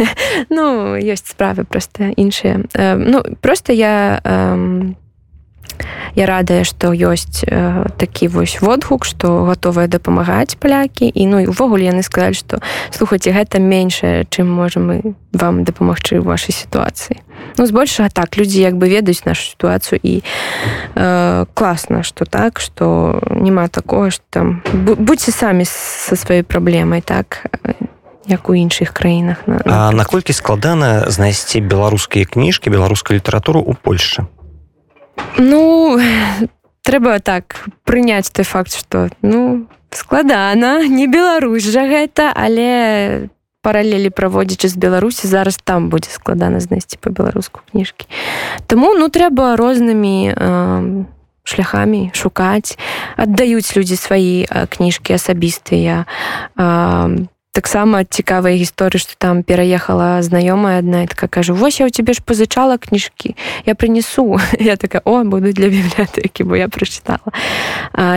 Ну 0.49 0.95
ёсць 0.95 1.29
справы 1.35 1.65
просто 1.65 2.15
іншыя. 2.15 2.63
Ну 2.95 3.23
просто 3.41 3.73
я 3.73 4.21
не 4.23 5.04
Я 6.15 6.25
радая, 6.25 6.63
што 6.63 6.93
ёсць 6.93 7.43
э, 7.43 7.89
такі 7.97 8.27
вось 8.27 8.61
водгук, 8.61 9.05
што 9.05 9.45
гатовыя 9.45 9.87
дапамагаць 9.87 10.55
палякі. 10.55 11.11
І 11.11 11.27
ну 11.27 11.39
і 11.39 11.51
увогуле 11.51 11.91
яны 11.91 12.03
сказалі, 12.03 12.35
што 12.35 12.59
слухайце 12.91 13.35
гэта 13.35 13.59
меншае, 13.59 14.25
чым 14.29 14.47
можам 14.47 14.87
мы 14.87 14.95
вам 15.33 15.63
дапамагчы 15.63 16.19
ў 16.19 16.25
вашай 16.25 16.55
сітуацыі. 16.55 17.19
Ну 17.57 17.65
збольшага 17.65 18.09
так 18.09 18.37
людзі 18.37 18.61
як 18.61 18.79
бы 18.79 18.87
ведаюць 18.87 19.25
нашу 19.25 19.55
сітуацыю 19.55 19.99
і 20.01 20.23
э, 20.23 21.45
класна, 21.53 22.03
што 22.03 22.25
так, 22.25 22.59
што 22.59 23.19
няма 23.29 23.67
такого, 23.67 24.11
што 24.11 24.23
там 24.29 24.63
будьце 24.73 25.31
самі 25.31 25.65
са 25.67 26.15
сваёй 26.15 26.43
праблемай 26.43 27.01
так 27.01 27.45
як 28.27 28.49
у 28.49 28.55
іншых 28.55 28.93
краінах 28.93 29.47
на 29.47 29.91
наколькі 29.91 30.33
складана 30.33 31.05
знайсці 31.09 31.61
беларускія 31.61 32.25
кніжкі 32.25 32.69
беларускую 32.69 33.21
літаратуру 33.21 33.61
ў 33.61 33.77
Польшчы 33.77 34.25
Ну 35.37 35.99
трэба 36.85 37.19
так 37.19 37.65
прыняць 37.83 38.29
той 38.31 38.45
факт 38.45 38.75
што 38.75 39.09
ну 39.21 39.67
складана 39.91 40.85
не 40.87 41.07
Беларусь 41.07 41.65
жа 41.65 41.87
гэта 41.89 42.31
але 42.35 43.29
паралелі 43.65 44.13
праводзячы 44.13 44.69
з 44.69 44.77
беларусі 44.77 45.25
зараз 45.25 45.57
там 45.57 45.89
будзе 45.89 46.13
складана 46.13 46.61
знайсці 46.61 47.01
по-беларуску 47.01 47.65
кніжкі. 47.71 48.05
Таму 48.69 48.93
ну 48.93 49.09
трэба 49.09 49.57
рознымі 49.57 50.29
э, 50.29 51.03
шляхамі 51.41 52.13
шукаць. 52.13 52.77
Аддаюць 53.17 53.73
людзі 53.73 53.97
свае 53.97 54.45
кніжкі 54.69 55.17
асабістыя. 55.17 56.05
Э, 56.05 57.25
таксама 57.55 58.03
цікавая 58.03 58.59
гісторыя 58.59 58.99
што 58.99 59.15
там 59.15 59.39
пераехала 59.39 60.19
знаёмая 60.19 60.83
адна 60.83 61.03
і 61.03 61.07
така 61.07 61.31
кажу 61.31 61.55
вось 61.55 61.79
я 61.79 61.87
у 61.87 61.89
тебе 61.89 62.11
ж 62.11 62.19
пазычала 62.19 62.75
кніжкі 62.75 63.31
я 63.63 63.79
прынесу 63.79 64.35
я 64.59 64.75
такая 64.75 64.99
о 65.07 65.23
буду 65.23 65.55
для 65.55 65.71
бібліятэкі 65.71 66.43
бо 66.43 66.59
я 66.59 66.67
прачытала 66.67 67.23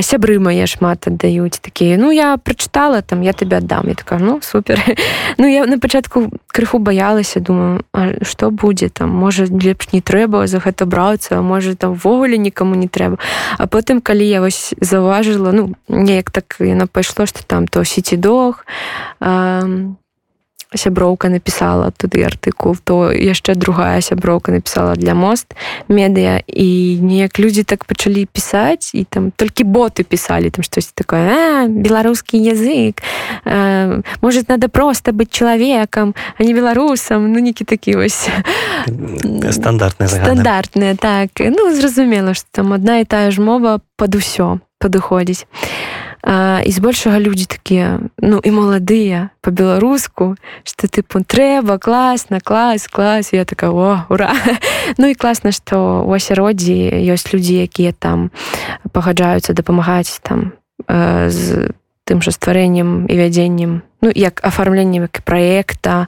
сябры 0.02 0.42
мае 0.42 0.66
шмат 0.66 1.07
аддаюць 1.07 1.62
такія 1.62 1.95
ну 2.02 2.11
я 2.11 2.35
прачытала 2.35 2.99
там 3.02 3.23
я 3.23 3.33
тебе 3.33 3.62
аддам 3.62 3.87
я 3.87 3.95
такая 3.95 4.18
ну 4.18 4.42
супер 4.42 4.83
ну 5.38 5.47
я 5.47 5.66
на 5.71 5.78
пачатку 5.78 6.35
крыху 6.50 6.83
баялася 6.83 7.38
думаю 7.38 7.87
што 8.23 8.50
будзе 8.50 8.88
там? 8.88 9.14
Можа 9.14 9.47
лепш 9.47 9.95
не 9.95 10.02
трэба 10.02 10.50
за 10.50 10.59
гэта 10.59 10.83
браўцца 10.83 11.38
можа 11.47 11.78
там 11.78 11.95
ввогуле 11.95 12.42
нікому 12.42 12.75
не 12.75 12.90
трэба 12.90 13.23
а 13.54 13.71
потым 13.71 14.02
калі 14.02 14.26
я 14.26 14.42
вось 14.42 14.75
заўважыла 14.83 15.54
ну 15.54 15.78
неяк 15.87 16.35
так 16.35 16.59
яна 16.59 16.90
пайшло 16.90 17.23
што 17.26 17.47
там 17.47 17.71
то 17.71 17.87
сеці 17.87 18.18
дог 18.18 18.66
а 19.21 19.27
сяброўка 20.75 21.28
напісала 21.28 21.90
туды 21.97 22.20
артыкул 22.25 22.76
то 22.85 23.08
яшчэ 23.12 23.54
другая 23.54 24.00
сяброўка 24.04 24.52
напісала 24.52 24.97
для 25.00 25.14
мост 25.14 25.56
медыа 25.88 26.44
і 26.44 26.99
неяк 27.00 27.38
людзі 27.40 27.64
так 27.64 27.88
пачалі 27.88 28.28
пісаць 28.28 28.92
і 28.92 29.04
там 29.08 29.32
толькі 29.32 29.64
боты 29.64 30.04
пісалі 30.04 30.50
там 30.52 30.62
штось 30.62 30.92
такое 30.92 31.68
беларускі 31.68 32.37
язык 32.37 33.00
может 34.20 34.49
надо 34.49 34.68
просто 34.68 35.12
быць 35.12 35.32
чалавекам 35.32 36.14
а 36.37 36.44
не 36.44 36.52
беларусам 36.52 37.32
ну 37.32 37.38
некі 37.40 37.64
такі 37.64 37.97
вось. 37.97 38.28
Стандартная 39.50 40.08
стандартная 40.08 40.94
так. 40.97 41.30
Ну 41.40 41.73
зразумела 41.73 42.35
что 42.35 42.47
там 42.52 42.73
одна 42.73 42.99
і 42.99 43.04
тая 43.04 43.30
ж 43.30 43.40
мова 43.40 43.80
под 43.97 44.14
усё 44.14 44.61
падыходзіць 44.78 45.47
і 46.26 46.70
збольшага 46.72 47.20
людзі 47.20 47.46
такія 47.46 48.00
ну 48.18 48.40
і 48.42 48.50
маладыя 48.50 49.30
по-беларуску 49.40 50.37
что 50.64 50.88
тыпу 50.88 51.22
трэба 51.22 51.78
класна 51.78 52.40
клас 52.40 52.88
клас 52.88 53.32
я 53.32 53.44
такая 53.44 53.70
о 53.70 54.06
ура! 54.08 54.34
Ну 54.98 55.06
і 55.06 55.14
класна 55.14 55.52
что 55.52 56.02
у 56.02 56.12
асяроддзі 56.12 56.90
ёсць 57.06 57.30
людзі 57.32 57.62
якія 57.62 57.92
там 57.92 58.30
пагаджаюцца 58.92 59.52
дапамагаць 59.52 60.18
там 60.22 60.52
з 60.88 61.70
тым 62.08 62.24
жа 62.24 62.32
стварэннем 62.32 63.04
і 63.04 63.14
вядзеннем 63.20 63.84
ну 64.00 64.10
як 64.14 64.40
афармленнем 64.44 65.02
як 65.02 65.20
праекта 65.22 66.06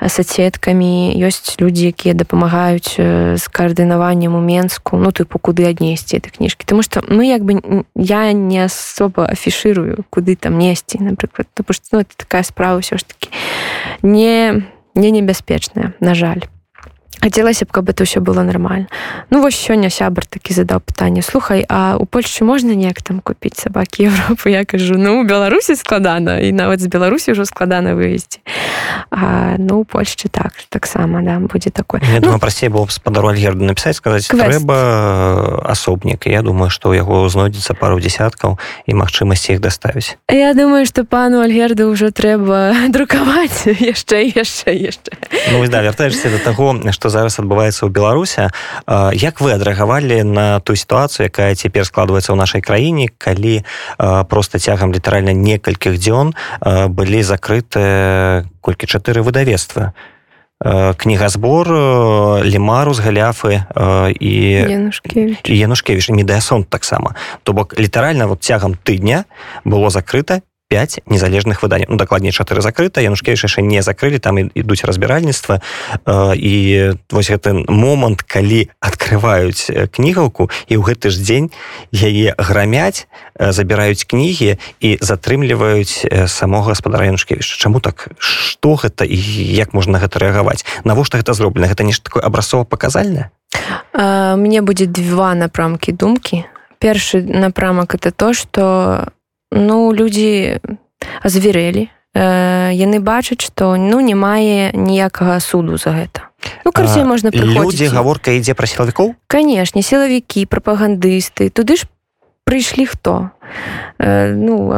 соцсеткамі 0.00 1.12
ёсць 1.20 1.58
людзі 1.60 1.92
якія 1.92 2.14
дапамагаюць 2.14 2.96
з 2.96 3.44
каардынаваннем 3.50 4.34
у 4.34 4.40
менску. 4.40 4.96
Ну 4.96 5.10
тыпу 5.10 5.38
куды 5.38 5.66
аднесці 5.66 6.16
этой 6.16 6.30
кніжкі. 6.30 6.64
Тому 6.66 6.82
что 6.82 7.02
мы 7.08 7.26
як 7.26 7.42
бы 7.42 7.84
я 7.94 8.32
не 8.32 8.64
асоба 8.64 9.26
афішырую 9.26 10.04
куды 10.10 10.36
там 10.36 10.58
несці 10.58 10.98
напрыклад. 11.02 11.48
Ну, 11.92 12.04
такая 12.16 12.42
справа 12.42 12.78
ўсё 12.80 12.96
ж 12.96 13.04
таки 13.04 13.28
не 14.02 14.62
не 14.94 15.10
небяспечная 15.10 15.92
на 16.00 16.14
жаль 16.14 16.46
хацелася 17.26 17.66
б 17.66 17.74
каб 17.74 17.90
это 17.90 18.06
ўсё 18.06 18.22
было 18.22 18.46
нормально. 18.46 18.86
Ну 19.30 19.42
вось 19.42 19.58
сёння 19.58 19.90
сябар 19.90 20.26
такі 20.26 20.54
задаў 20.54 20.78
пытанне 20.78 21.22
слухай 21.22 21.66
а 21.66 21.96
у 21.98 22.06
польльшчы 22.06 22.44
можна 22.46 22.78
неяк 22.78 23.02
там 23.02 23.18
купіць 23.18 23.58
сабакі 23.58 24.06
Европы 24.06 24.54
я 24.54 24.62
кажу 24.62 24.94
ну 24.94 25.20
у 25.20 25.24
беларусі 25.26 25.74
складана 25.74 26.38
і 26.38 26.52
нават 26.52 26.78
з 26.78 26.86
беларусі 26.86 27.34
ўжо 27.34 27.42
складана 27.42 27.98
вывесці 27.98 28.38
а, 29.10 29.56
ну 29.58 29.82
у 29.82 29.84
польльшчы 29.84 30.28
так 30.30 30.52
таксама 30.70 31.22
да 31.22 31.42
будзе 31.42 31.70
такое. 31.70 32.00
Ну, 32.22 32.38
прасцей 32.38 32.68
было 32.68 32.86
спадару 32.86 33.34
альгерду 33.34 33.64
напісаць 33.66 33.96
сказаць 33.96 34.30
трэба 34.30 35.66
асобнік 35.66 36.30
я 36.30 36.42
думаю 36.46 36.70
што 36.70 36.94
ў 36.94 37.02
яго 37.02 37.26
знойдзецца 37.26 37.74
пару 37.74 37.98
десяткаў 37.98 38.58
і 38.86 38.92
магчымасці 38.94 39.58
іх 39.58 39.60
даставіць 39.64 40.14
я 40.30 40.54
думаю 40.54 40.86
што 40.86 41.02
пану 41.02 41.42
альгерду 41.42 41.90
ўжо 41.90 42.14
трэба 42.14 42.92
друкаваць 42.94 43.66
яшчэ 43.66 44.30
яшчэ 44.42 44.76
яшчэ 44.76 45.10
ну, 45.50 45.64
да 45.66 45.82
вяртаешься 45.82 46.30
до 46.30 46.38
таго 46.38 46.76
што 46.92 47.06
што 47.06 47.15
зараз 47.16 47.40
адбываецца 47.40 47.88
ў 47.88 47.90
беларусе 47.90 48.52
як 49.16 49.40
вы 49.40 49.56
адрэагавалі 49.56 50.20
на 50.28 50.60
ту 50.60 50.76
сітуацыю 50.76 51.32
якая 51.32 51.56
цяпер 51.56 51.88
складваецца 51.88 52.32
ў 52.32 52.36
нашай 52.36 52.60
краіне 52.60 53.08
калі 53.16 53.64
просто 54.28 54.60
цягам 54.60 54.92
літаральна 54.92 55.32
некалькіх 55.32 55.96
дзён 55.96 56.36
былі 56.92 57.20
закрыты 57.24 58.44
колькі 58.60 58.84
чатыры 58.84 59.24
выдавецтва 59.24 59.96
кнігазбор 60.96 61.68
лімару 62.44 62.94
з 62.96 63.00
галяфы 63.04 63.64
і 64.20 64.32
янушкевіч. 65.44 66.08
Медыасон 66.16 66.64
таксама. 66.64 67.14
То 67.44 67.52
бок 67.52 67.78
літаральна 67.78 68.26
вот 68.26 68.40
цягам 68.40 68.74
тыдня 68.74 69.24
было 69.64 69.90
закрыта 69.90 70.40
5 70.68 71.00
незалежных 71.06 71.62
выданняў 71.62 71.86
ну, 71.90 71.96
дакладней 71.96 72.32
чатыры 72.32 72.60
закрыта 72.60 73.00
янушкевіч 73.00 73.44
яшчэ 73.44 73.62
не 73.62 73.82
закрылі 73.82 74.18
там 74.18 74.38
ідуць 74.38 74.84
разбіральніцтва 74.84 75.60
і 76.34 76.54
вось 77.10 77.30
гэты 77.30 77.64
момант 77.70 78.22
калі 78.22 78.68
открываюць 78.80 79.70
кнігаўку 79.94 80.50
і 80.66 80.74
ў 80.76 80.82
гэты 80.82 81.10
ж 81.10 81.22
дзень 81.22 81.48
яе 81.92 82.34
грамяць 82.38 83.06
забіраюць 83.38 84.04
кнігі 84.04 84.58
і 84.80 84.90
затрымліваюць 85.00 86.06
самого 86.26 86.74
гаспадара 86.74 87.06
янушкевіча 87.06 87.56
Чаму 87.56 87.80
так? 87.80 88.08
Что 88.18 88.74
гэта 88.74 89.04
і 89.06 89.16
як 89.16 89.72
можна 89.72 89.98
гэта 89.98 90.18
рэагаваць? 90.18 90.66
Навошта 90.84 91.18
гэта 91.18 91.32
зроблена? 91.32 91.70
Гэта 91.70 91.84
нешта 91.84 92.10
такое 92.10 92.22
абразцова 92.22 92.64
паказальна 92.64 93.30
мне 94.36 94.60
будзе 94.60 94.86
два 94.86 95.34
напрамкі 95.34 95.92
думкі. 95.92 96.44
Першы 96.78 97.22
напрамак 97.22 97.94
это 97.94 98.10
то 98.10 98.34
что 98.34 99.08
ну 99.52 99.92
людзі 99.92 100.60
зверэлі 101.24 101.88
э, 102.14 102.70
яны 102.72 103.00
бачаць 103.00 103.42
што 103.44 103.76
ну 103.76 104.00
не 104.00 104.14
мае 104.14 104.72
ніякага 104.74 105.40
суду 105.40 105.76
за 105.76 105.92
гэта. 105.92 106.30
Ну 106.64 106.72
карце 106.72 107.04
можна 107.04 107.30
людзі 107.32 107.90
гаворка 107.90 108.32
ідзе 108.36 108.54
пра 108.54 108.66
сілавікоў? 108.66 109.14
Канешне 109.26 109.82
сілавікі 109.82 110.46
прапагандысты 110.46 111.50
туды 111.50 111.76
ж 111.76 111.86
прыйшлі 112.46 112.86
хто? 112.86 113.30
Э, 113.98 114.34
ну 114.34 114.70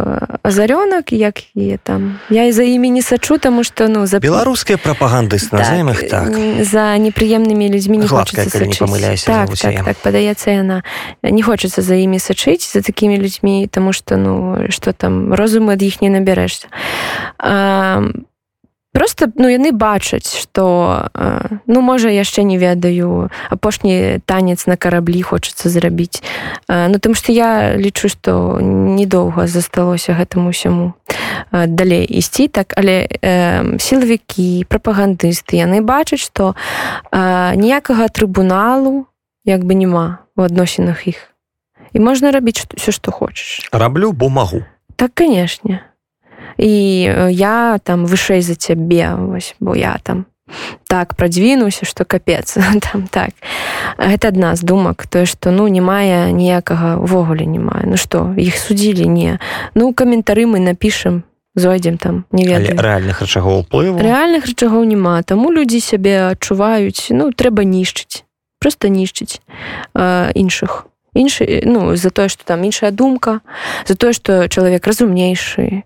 азарёнак 0.42 1.12
як 1.12 1.42
і 1.54 1.76
там. 1.82 2.18
Я 2.30 2.44
і 2.44 2.52
за 2.52 2.62
імі 2.62 2.90
не 2.90 3.02
сачу 3.02 3.38
таму 3.38 3.64
што 3.64 3.88
ну 3.88 4.06
за 4.06 4.18
беларускія 4.18 4.78
прапаганды 4.78 5.36
назовем 5.52 5.92
так, 5.92 6.08
так 6.08 6.64
за 6.64 6.96
непрыемнымі 6.96 7.68
людзьмі 7.68 7.98
не 7.98 8.08
хочется 8.08 8.64
памыляюся 8.80 9.26
так, 9.26 9.50
так, 9.52 9.84
так 9.84 9.96
падаецца 9.96 10.50
яна 10.50 10.82
не 11.22 11.42
хочацца 11.42 11.82
за 11.82 11.94
імі 11.94 12.18
сачыць 12.18 12.72
за 12.72 12.80
такімі 12.80 13.18
людзьмі 13.18 13.68
тому 13.68 13.92
что 13.92 14.16
ну 14.16 14.70
что 14.70 14.92
там 14.92 15.34
розуму 15.34 15.72
ад 15.72 15.82
іх 15.82 16.00
не 16.00 16.08
набярэшся 16.08 16.68
а 17.38 18.00
просто 18.92 19.30
ну 19.36 19.48
яны 19.48 19.72
бачаць 19.72 20.36
что 20.36 21.08
ну 21.66 21.80
можа 21.80 22.08
яшчэ 22.08 22.42
не 22.42 22.58
ведаю 22.58 23.30
апошні 23.50 24.20
танец 24.24 24.66
на 24.66 24.76
караблі 24.76 25.22
хочацца 25.22 25.68
зрабіць. 25.68 26.22
Ну 26.68 26.98
там 26.98 27.14
что 27.14 27.32
я 27.32 27.76
лічу 27.76 28.08
что 28.08 28.58
недоўга 28.60 29.46
засталося 29.46 30.12
гэтаму 30.12 30.50
усяму 30.50 30.94
далей 31.52 32.04
ісці. 32.04 32.48
Так 32.48 32.74
але 32.76 33.06
э, 33.06 33.78
сілавікі 33.78 34.64
прапагандысты 34.68 35.60
яны 35.60 35.80
бачаць 35.80 36.20
что 36.20 36.56
ніякага 37.12 38.08
трыбуналу 38.08 39.06
як 39.44 39.64
бы 39.64 39.74
няма 39.74 40.24
у 40.36 40.42
адносінах 40.42 41.08
іх. 41.08 41.34
І 41.92 42.00
можна 42.00 42.30
рабіць 42.30 42.64
все 42.74 42.92
что 42.92 43.12
хочаш. 43.12 43.68
Раблю 43.72 44.12
бо 44.12 44.28
магу 44.28 44.64
так 44.96 45.14
канешне 45.14 45.80
і 46.58 46.72
я 47.30 47.78
там 47.82 48.06
вышэй 48.06 48.42
за 48.42 48.54
цябе 48.54 49.14
вось 49.14 49.54
бо 49.60 49.74
я 49.74 49.98
там 50.02 50.26
так 50.86 51.14
прадвінуўся 51.14 51.86
что 51.86 52.04
капец 52.04 52.58
там 52.92 53.06
так. 53.10 53.30
Гэта 53.98 54.28
адна 54.28 54.56
з 54.56 54.62
думак 54.62 55.06
тое 55.06 55.26
что 55.26 55.50
ну 55.50 55.68
не 55.68 55.80
мае 55.80 56.32
ніякага 56.32 56.96
увогуле 56.96 57.46
не 57.46 57.58
мае 57.58 57.86
ну 57.86 57.96
что 57.96 58.34
іх 58.36 58.58
судзілі 58.58 59.06
не. 59.08 59.38
Ну 59.74 59.92
каментары 59.92 60.46
мы 60.46 60.58
напішам 60.58 61.22
зойдзем 61.58 61.98
там 61.98 62.24
не 62.32 62.44
ведаю 62.44 62.78
рэальных 62.78 63.20
рычагоў 63.20 63.66
уплыву 63.66 63.98
рэальных 63.98 64.46
рычагоў 64.46 64.84
няма 64.84 65.22
таму 65.22 65.50
людзі 65.50 65.80
сябе 65.80 66.30
адчуваюць 66.32 67.10
ну 67.10 67.32
трэба 67.32 67.64
нішчыць 67.64 68.24
просто 68.60 68.88
нішчыць 68.88 69.40
іншых 69.94 70.86
іншы 71.18 71.62
ну 71.66 71.96
за 71.96 72.10
тое 72.10 72.28
что 72.28 72.44
там 72.44 72.64
іншая 72.64 72.90
думка 72.90 73.40
за 73.86 73.94
тое 73.94 74.12
что 74.12 74.48
чалавек 74.48 74.86
разумнейшы 74.86 75.82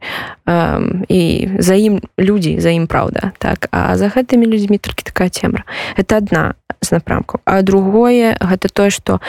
э, 0.47 1.05
і 1.09 1.49
за 1.59 1.75
ім 1.75 2.01
людзі 2.19 2.61
за 2.61 2.71
ім 2.71 2.87
праўда 2.87 3.33
так. 3.39 3.69
А 3.71 3.97
за 3.97 4.09
гэтымі 4.13 4.47
людзьмі 4.47 4.79
толькі 4.79 5.03
такая 5.03 5.29
цемра. 5.29 5.65
Это 5.97 6.17
одна 6.17 6.55
з 6.81 6.93
напрамкаў. 6.93 7.41
А 7.45 7.63
другое 7.63 8.37
гэта 8.41 8.69
тое 8.69 8.91
что 8.91 9.21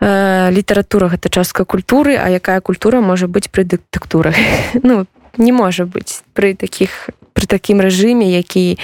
э, 0.00 0.50
літаратура 0.50 1.08
гэта 1.08 1.28
частка 1.28 1.64
культуры 1.64 2.16
а 2.16 2.28
якая 2.28 2.60
культура 2.60 3.00
можа 3.00 3.26
быць 3.26 3.50
пры 3.50 3.64
дыктатурах 3.64 4.34
ну 4.82 5.06
не 5.36 5.52
можа 5.52 5.84
быць 5.84 6.22
пры 6.32 6.54
таких 6.54 7.10
пры 7.32 7.46
такім 7.46 7.80
рэжыме 7.80 8.24
які 8.24 8.78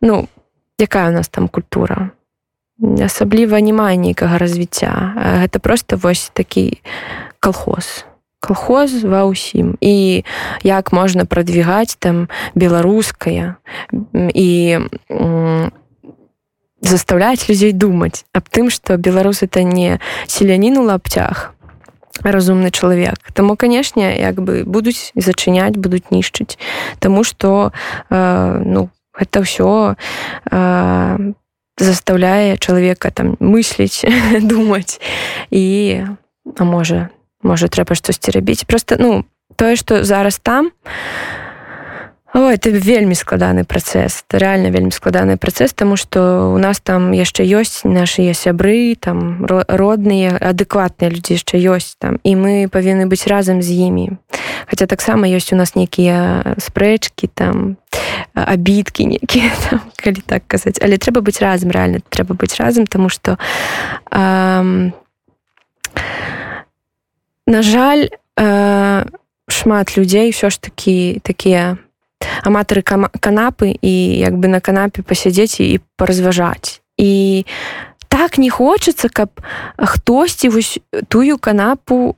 ну 0.00 0.28
якая 0.78 1.10
у 1.10 1.12
нас 1.12 1.28
там 1.28 1.48
культура 1.48 2.10
асабліва 2.80 3.60
не 3.60 3.72
мае 3.72 3.96
нейкага 3.96 4.38
развіцця. 4.38 5.14
Гэта 5.44 5.58
просто 5.58 5.96
вось 5.96 6.30
такі 6.34 6.80
колхоз 7.40 8.04
колхоз 8.40 9.04
ва 9.04 9.28
ўсім. 9.28 9.76
І 9.84 10.24
як 10.64 10.96
можна 10.96 11.28
прадвігаць 11.28 12.00
там 12.00 12.32
беларускае 12.56 13.60
і 14.16 14.48
заставляць 16.80 17.44
людзей 17.48 17.76
думаць 17.76 18.24
аб 18.32 18.48
тым 18.48 18.72
што 18.72 18.96
беларус 18.96 19.44
это 19.44 19.62
не 19.62 20.00
селянін 20.26 20.80
у 20.80 20.84
лапцях 20.88 21.52
разумны 22.24 22.72
чалавек. 22.72 23.20
Таму 23.32 23.56
канешне 23.56 24.16
як 24.16 24.40
бы 24.40 24.64
будуць 24.64 25.12
зачыняць 25.14 25.76
будуць 25.76 26.08
нішчыць. 26.10 26.56
Таму 26.98 27.24
што 27.24 27.72
э, 28.08 28.62
ну 28.64 28.88
гэта 29.12 29.44
ўсё 29.44 29.94
э, 30.48 31.32
заставляе 31.80 32.56
чалавека 32.56 33.10
там 33.10 33.36
мысліць 33.40 34.04
думаць 34.40 35.00
і 35.50 36.04
а 36.56 36.64
можа 36.64 37.08
можа 37.42 37.68
трэба 37.68 37.94
штосьці 37.94 38.36
рабіць 38.36 38.64
просто 38.64 38.96
ну 39.00 39.24
тое 39.56 39.76
што 39.76 40.04
зараз 40.04 40.38
там 40.38 40.70
О, 42.32 42.46
это 42.46 42.70
вельмі 42.70 43.14
складаны 43.14 43.64
працэс 43.64 44.22
это 44.22 44.38
реально 44.38 44.70
вельмі 44.70 44.92
складаны 44.92 45.36
працэс 45.36 45.74
тому 45.74 45.96
что 45.96 46.52
у 46.54 46.58
нас 46.58 46.78
там 46.80 47.10
яшчэ 47.10 47.42
ёсць 47.42 47.82
наши 47.82 48.22
сябры 48.34 48.94
там 48.94 49.44
родныя 49.46 50.38
адэкватныя 50.38 51.10
людзі 51.10 51.42
яшчэ 51.42 51.58
ёсць 51.58 51.98
там. 51.98 52.22
І 52.22 52.36
мы 52.38 52.70
павінны 52.70 53.10
быць 53.10 53.26
разам 53.26 53.62
з 53.62 53.74
імі 53.74 54.14
хотя 54.66 54.86
таксама 54.86 55.28
ёсць 55.28 55.52
у 55.52 55.56
нас 55.56 55.74
нейкія 55.74 56.56
спрэчки 56.58 57.28
там 57.32 57.76
абіткі 58.34 59.06
некія 59.06 59.52
калі 59.96 60.20
так 60.26 60.42
казаць 60.46 60.80
але 60.82 60.98
трэба 60.98 61.20
быць 61.20 61.40
разам 61.40 61.70
реально 61.70 62.00
трэба 62.08 62.34
быць 62.34 62.56
разам 62.56 62.86
тому 62.86 63.08
что 63.08 63.38
э, 64.10 64.90
на 67.46 67.62
жаль 67.62 68.08
э, 68.36 69.04
шмат 69.48 69.96
людзей 69.96 70.30
ўсё 70.30 70.50
ж 70.50 70.60
такі 70.60 71.20
такія 71.22 71.78
аматары 72.44 72.82
канапы 72.84 73.74
і 73.80 73.94
як 74.20 74.36
бы 74.38 74.48
на 74.48 74.60
канапе 74.60 75.02
пасядзець 75.02 75.60
і 75.60 75.80
паразважаць 75.96 76.80
і 76.96 77.44
так 78.08 78.38
не 78.38 78.50
хочацца 78.50 79.08
каб 79.08 79.30
хтосьці 79.78 80.48
вось 80.48 80.78
тую 81.08 81.38
канапу 81.38 82.16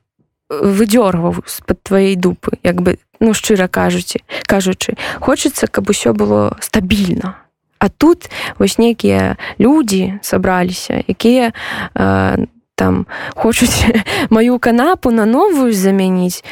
выдёргваў 0.61 1.41
з-пад 1.47 1.83
тваей 1.83 2.17
дупы 2.17 2.59
як 2.63 2.83
бы 2.83 2.99
ну 3.21 3.35
шчыра 3.35 3.69
кажуце 3.69 4.21
кажучы. 4.47 4.97
Хочацца 5.21 5.67
каб 5.67 5.91
усё 5.91 6.13
было 6.13 6.57
стабільна. 6.61 7.37
А 7.79 7.89
тут 7.89 8.31
вось 8.59 8.79
нейкія 8.79 9.37
людзі 9.59 10.19
сабраліся 10.23 11.03
якія 11.09 11.53
э, 11.95 12.47
там 12.75 13.07
хочуць 13.35 13.85
маю 14.31 14.59
канапу 14.59 15.11
на 15.11 15.27
новую 15.27 15.73
замяніць. 15.73 16.45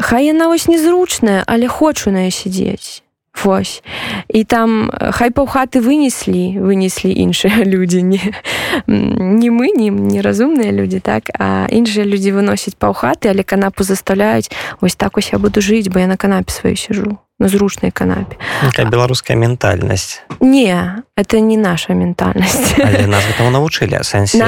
Хай 0.00 0.26
яна 0.26 0.48
вось 0.48 0.68
незручная 0.68 1.42
але 1.46 1.68
хочу 1.68 2.10
на 2.10 2.30
сядзець 2.30 3.02
Вось. 3.44 3.82
І 4.28 4.44
там 4.44 4.90
хай 5.12 5.30
паўхаты 5.30 5.80
вынеслі 5.80 6.58
вынеслі 6.58 7.12
іншыя 7.12 7.64
людзі. 7.72 8.02
Не, 8.02 8.20
не 8.86 9.50
мы 9.50 9.70
не 9.74 9.90
неразумныя 9.90 10.72
людзі 10.72 11.00
так? 11.00 11.30
А 11.38 11.66
іншыя 11.70 12.04
людзі 12.04 12.32
выносяць 12.32 12.76
паўхаты 12.78 13.28
але 13.30 13.42
канапу 13.42 13.84
заставляюць 13.84 14.50
ось 14.80 14.96
так 14.96 15.16
ось 15.18 15.32
я 15.32 15.38
буду 15.38 15.60
жыць 15.60 15.88
бо 15.88 15.98
я 15.98 16.06
на 16.06 16.16
канапе 16.16 16.52
сваю 16.52 16.76
сижу 16.76 17.18
на 17.38 17.48
зручнай 17.48 17.90
канапе. 17.90 18.36
Беларуская 18.90 19.36
ментальнасць? 19.36 20.22
Не 20.40 21.02
это 21.16 21.40
не 21.40 21.56
наша 21.56 21.94
ментальнасць. 21.94 22.74
Нас 23.06 23.24
навучылі 23.38 24.02
сэнсе 24.02 24.42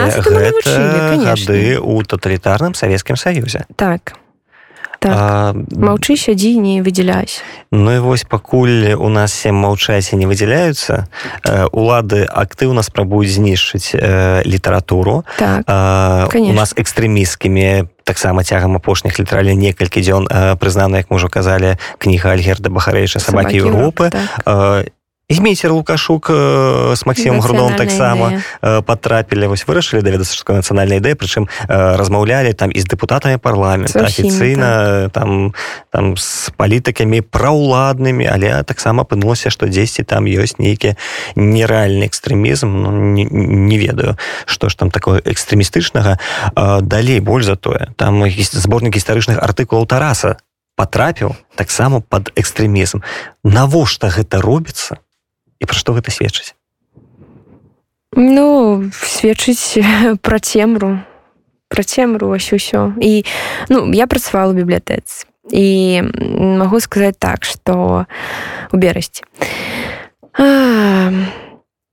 у 1.79 2.03
тоталітарным 2.03 2.75
савецкім 2.75 3.17
саюзе. 3.17 3.65
Так 3.77 4.20
так. 5.01 5.57
маўчы 5.73 6.17
сядзі 6.17 6.61
не 6.61 6.83
выдзяляюсь 6.85 7.41
Ну 7.73 7.91
і 7.97 7.99
вось 7.99 8.25
пакуль 8.25 8.93
у 8.95 9.09
нас 9.09 9.33
сем 9.33 9.57
маўчаці 9.57 10.17
не 10.17 10.29
выдзяляюцца 10.29 11.09
улады 11.73 12.29
актыўна 12.29 12.85
спрабуюць 12.85 13.33
знішчыць 13.33 13.97
літаратуру 14.45 15.25
так. 15.41 15.65
у 16.37 16.53
нас 16.53 16.77
экстрэміскімі 16.77 17.89
таксама 18.05 18.45
цягам 18.45 18.77
апошніх 18.77 19.19
літаралі 19.19 19.57
некалькі 19.57 20.05
дзён 20.05 20.29
прызнана 20.61 21.01
як 21.01 21.09
мы 21.09 21.17
ўжо 21.17 21.33
казалі 21.33 21.81
кніга 21.99 22.37
альгерда 22.37 22.69
бахарэйча 22.69 23.25
сабакі 23.25 23.57
Еўропы 23.57 24.13
так 24.13 24.93
змейцер 25.35 25.73
лукашук 25.73 26.27
э, 26.31 26.95
с 26.97 27.07
максимом 27.07 27.41
грудом 27.41 27.75
таксама 27.77 28.43
э, 28.63 28.83
потрапілі 28.83 29.47
вось 29.47 29.65
вырашылі 29.67 30.03
даведацца 30.03 30.35
што 30.35 30.59
нацыянальная 30.59 30.99
ідэя 30.99 31.15
прычым 31.15 31.47
э, 31.47 31.97
размаўлялі 31.97 32.53
там 32.53 32.71
і 32.71 32.81
з 32.81 32.87
дэпутатамі 32.91 33.39
парламента 33.39 34.05
афіцыйна 34.05 35.09
так. 35.09 35.13
там 35.13 35.55
там 35.91 36.17
з 36.17 36.51
палітыкамі 36.57 37.23
праўладнымі 37.23 38.27
але 38.27 38.63
таксама 38.67 39.07
апынулася 39.07 39.51
што 39.51 39.71
дзесьці 39.71 40.03
там 40.03 40.27
ёсць 40.27 40.59
нейкі 40.59 40.99
нерэальны 41.37 42.11
экстрэмізм 42.11 42.69
ну, 42.69 42.91
не, 42.91 43.25
не 43.31 43.79
ведаю 43.79 44.19
што 44.47 44.69
ж 44.69 44.75
там 44.75 44.91
такое 44.91 45.23
экстрэмістычнага 45.23 46.19
далей 46.83 47.21
больш 47.21 47.47
за 47.47 47.57
тое 47.57 47.95
там 47.97 48.27
зборнік 48.27 48.95
гістарычных 48.95 49.39
артыкулаў 49.39 49.87
тараса. 49.87 50.37
Потрапіў 50.77 51.37
таксама 51.57 52.01
под 52.01 52.33
экстрэмізм 52.41 53.05
навошта 53.45 54.09
гэта 54.09 54.41
робіцца 54.41 54.97
і 55.61 55.69
пра 55.69 55.77
што 55.77 55.93
гэта 55.93 56.11
сведчыць 56.11 56.55
ну 58.17 58.91
сведчыць 58.93 59.79
пра 60.25 60.39
цемру 60.41 60.99
пра 61.69 61.85
цемру 61.85 62.33
вось 62.33 62.53
усё 62.53 62.93
і 62.99 63.25
ну 63.69 63.93
я 63.93 64.07
працавала 64.07 64.53
бібліятэц 64.57 65.27
і 65.53 66.03
магу 66.59 66.81
сказаць 66.81 67.19
так 67.19 67.45
што 67.45 68.07
у 68.73 68.77
берасці 68.77 69.23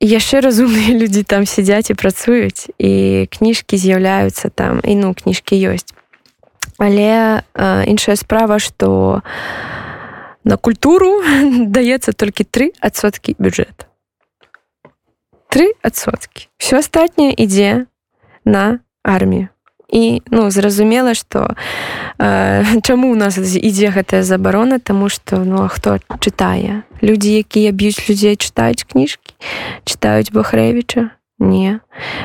яшчэ 0.01 0.39
разумныя 0.41 0.97
людзі 1.01 1.23
там 1.23 1.45
сядзяць 1.45 1.91
і 1.91 1.99
працуюць 1.99 2.71
і 2.77 3.27
кніжкі 3.29 3.77
з'яўляюцца 3.77 4.49
там 4.49 4.81
і 4.83 4.95
ну 4.95 5.13
кніжкі 5.13 5.59
ёсць 5.73 5.93
але 6.77 7.43
іншая 7.85 8.15
справа 8.15 8.59
што 8.59 8.87
у 8.89 9.86
на 10.47 10.55
культуру 10.55 11.19
даецца 11.75 12.15
толькі 12.15 12.47
тры 12.47 12.71
адсоткі 12.79 13.35
бюджэта 13.35 13.87
тры 15.49 15.73
адсоткі. 15.81 16.47
Все 16.57 16.79
астатняе 16.79 17.33
ідзе 17.33 17.85
на 18.45 18.79
армію. 19.03 19.47
І 19.89 20.21
ну 20.31 20.51
зразумела 20.51 21.13
что 21.13 21.55
э, 22.19 22.81
чаму 22.83 23.11
у 23.11 23.15
нас 23.15 23.37
ідзе 23.37 23.89
гэтая 23.89 24.23
забарона? 24.23 24.79
Тому 24.79 25.09
что 25.09 25.37
ну 25.37 25.63
а 25.63 25.67
хто 25.67 25.97
чытае? 26.19 26.83
Людзі 27.01 27.33
якія 27.33 27.71
б'юць 27.71 28.09
людзей 28.09 28.35
чытаюць 28.35 28.83
кніжкі? 28.83 29.33
Чытаюць 29.85 30.31
бахрэвіча? 30.31 31.15
Не. 31.39 31.79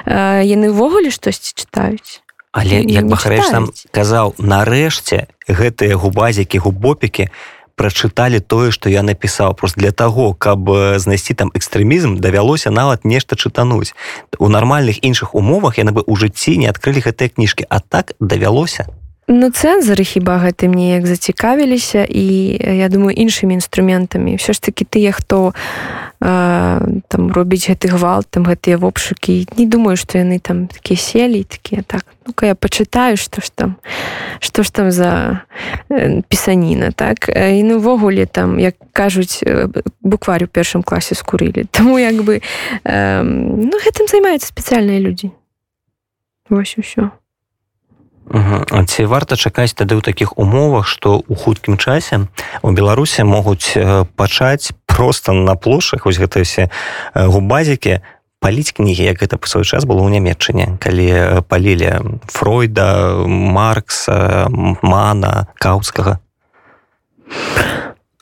Э, 0.05 0.43
яны 0.43 0.75
ўвогуле 0.75 1.15
штосьці 1.15 1.55
чытаюць? 1.55 2.21
Але 2.53 2.83
як 2.85 3.07
бахрэч 3.07 3.49
там 3.49 3.71
казаў 3.95 4.35
нарэшце 4.37 5.31
гэтыя 5.49 5.97
губазікі 5.97 6.59
губопікі 6.59 7.31
прачыталі 7.77 8.41
тое 8.41 8.71
што 8.71 8.89
я 8.89 9.03
напісаў. 9.03 9.55
Просто 9.55 9.81
для 9.81 9.93
того 9.93 10.35
каб 10.35 10.69
знайсці 10.99 11.35
там 11.35 11.51
экстрэмізм 11.55 12.17
давялося 12.17 12.71
нават 12.71 13.05
нешта 13.05 13.37
чытануць. 13.37 13.95
У 14.39 14.49
нармальных 14.49 15.05
іншых 15.05 15.35
умовах 15.35 15.79
яны 15.79 15.93
бы 15.93 16.03
ў 16.03 16.17
жыцці 16.17 16.57
не 16.59 16.69
адкрылі 16.69 17.05
гэтыя 17.05 17.29
кніжкі 17.29 17.67
а 17.69 17.81
так 17.81 18.13
давялося 18.21 18.89
Ну 19.31 19.51
цэнзары 19.55 20.03
хіба 20.03 20.43
гэтым 20.43 20.75
неяк 20.75 21.07
зацікавіліся 21.07 22.03
і 22.03 22.27
я 22.59 22.89
думаю 22.91 23.15
іншымі 23.15 23.55
інструментамі. 23.55 24.35
Ўсё 24.35 24.51
ж 24.51 24.59
такі 24.59 24.83
тыя 24.83 25.15
хто 25.15 25.55
там 26.19 27.23
робіць 27.31 27.71
гэты 27.71 27.87
гвалт 27.95 28.27
там 28.35 28.43
гэтыя 28.43 28.83
вопшукі. 28.83 29.47
Не 29.55 29.67
думаю 29.71 29.95
што 29.95 30.19
яны 30.19 30.43
там 30.43 30.67
такія 30.67 30.99
селі 30.99 31.47
такія 31.47 31.87
так. 31.87 32.03
Ну-ка 32.27 32.51
я 32.51 32.55
пачытаю 32.59 33.15
што 33.15 33.39
ж 33.43 33.55
там 33.55 33.79
што 34.43 34.67
ж 34.67 34.75
там 34.75 34.91
за 34.91 35.47
пісаніна 36.27 36.91
так. 36.91 37.31
І 37.31 37.63
ну 37.63 37.79
увогуле 37.79 38.27
там 38.27 38.59
як 38.59 38.75
кажуць 38.93 39.39
букварь 40.03 40.45
у 40.45 40.51
першым 40.51 40.83
класе 40.83 41.15
скурылі. 41.15 41.71
Таму 41.71 41.99
як 41.99 42.19
бы 42.27 42.43
э, 42.85 43.23
ну, 43.23 43.75
гэтым 43.79 44.11
займаюцца 44.11 44.51
спецыяльныя 44.51 44.99
людзі. 44.99 45.31
Вось 46.51 46.75
усё 46.75 47.22
ці 48.31 49.05
варта 49.11 49.37
чакаць 49.37 49.75
тады 49.75 49.99
ў 49.99 50.03
такіх 50.03 50.39
умовах 50.39 50.87
што 50.87 51.21
ў 51.21 51.35
хуткім 51.35 51.77
часе 51.77 52.29
у 52.63 52.71
беларусе 52.71 53.25
могуць 53.25 53.75
пачаць 54.17 54.73
просто 54.87 55.33
на 55.33 55.55
плошах 55.55 56.07
вось 56.07 56.21
гэта 56.23 56.43
все 56.47 56.71
губазікі 57.15 58.01
паліць 58.43 58.75
кнігі 58.75 59.07
як 59.07 59.23
гэта 59.23 59.39
па 59.39 59.47
свой 59.47 59.65
час 59.65 59.87
было 59.87 60.03
ў 60.03 60.19
нямметчыне 60.19 60.79
калі 60.83 61.45
палілі 61.47 62.23
фройда 62.27 63.23
маркса 63.27 64.51
мана 64.83 65.47
каўскага 65.63 66.19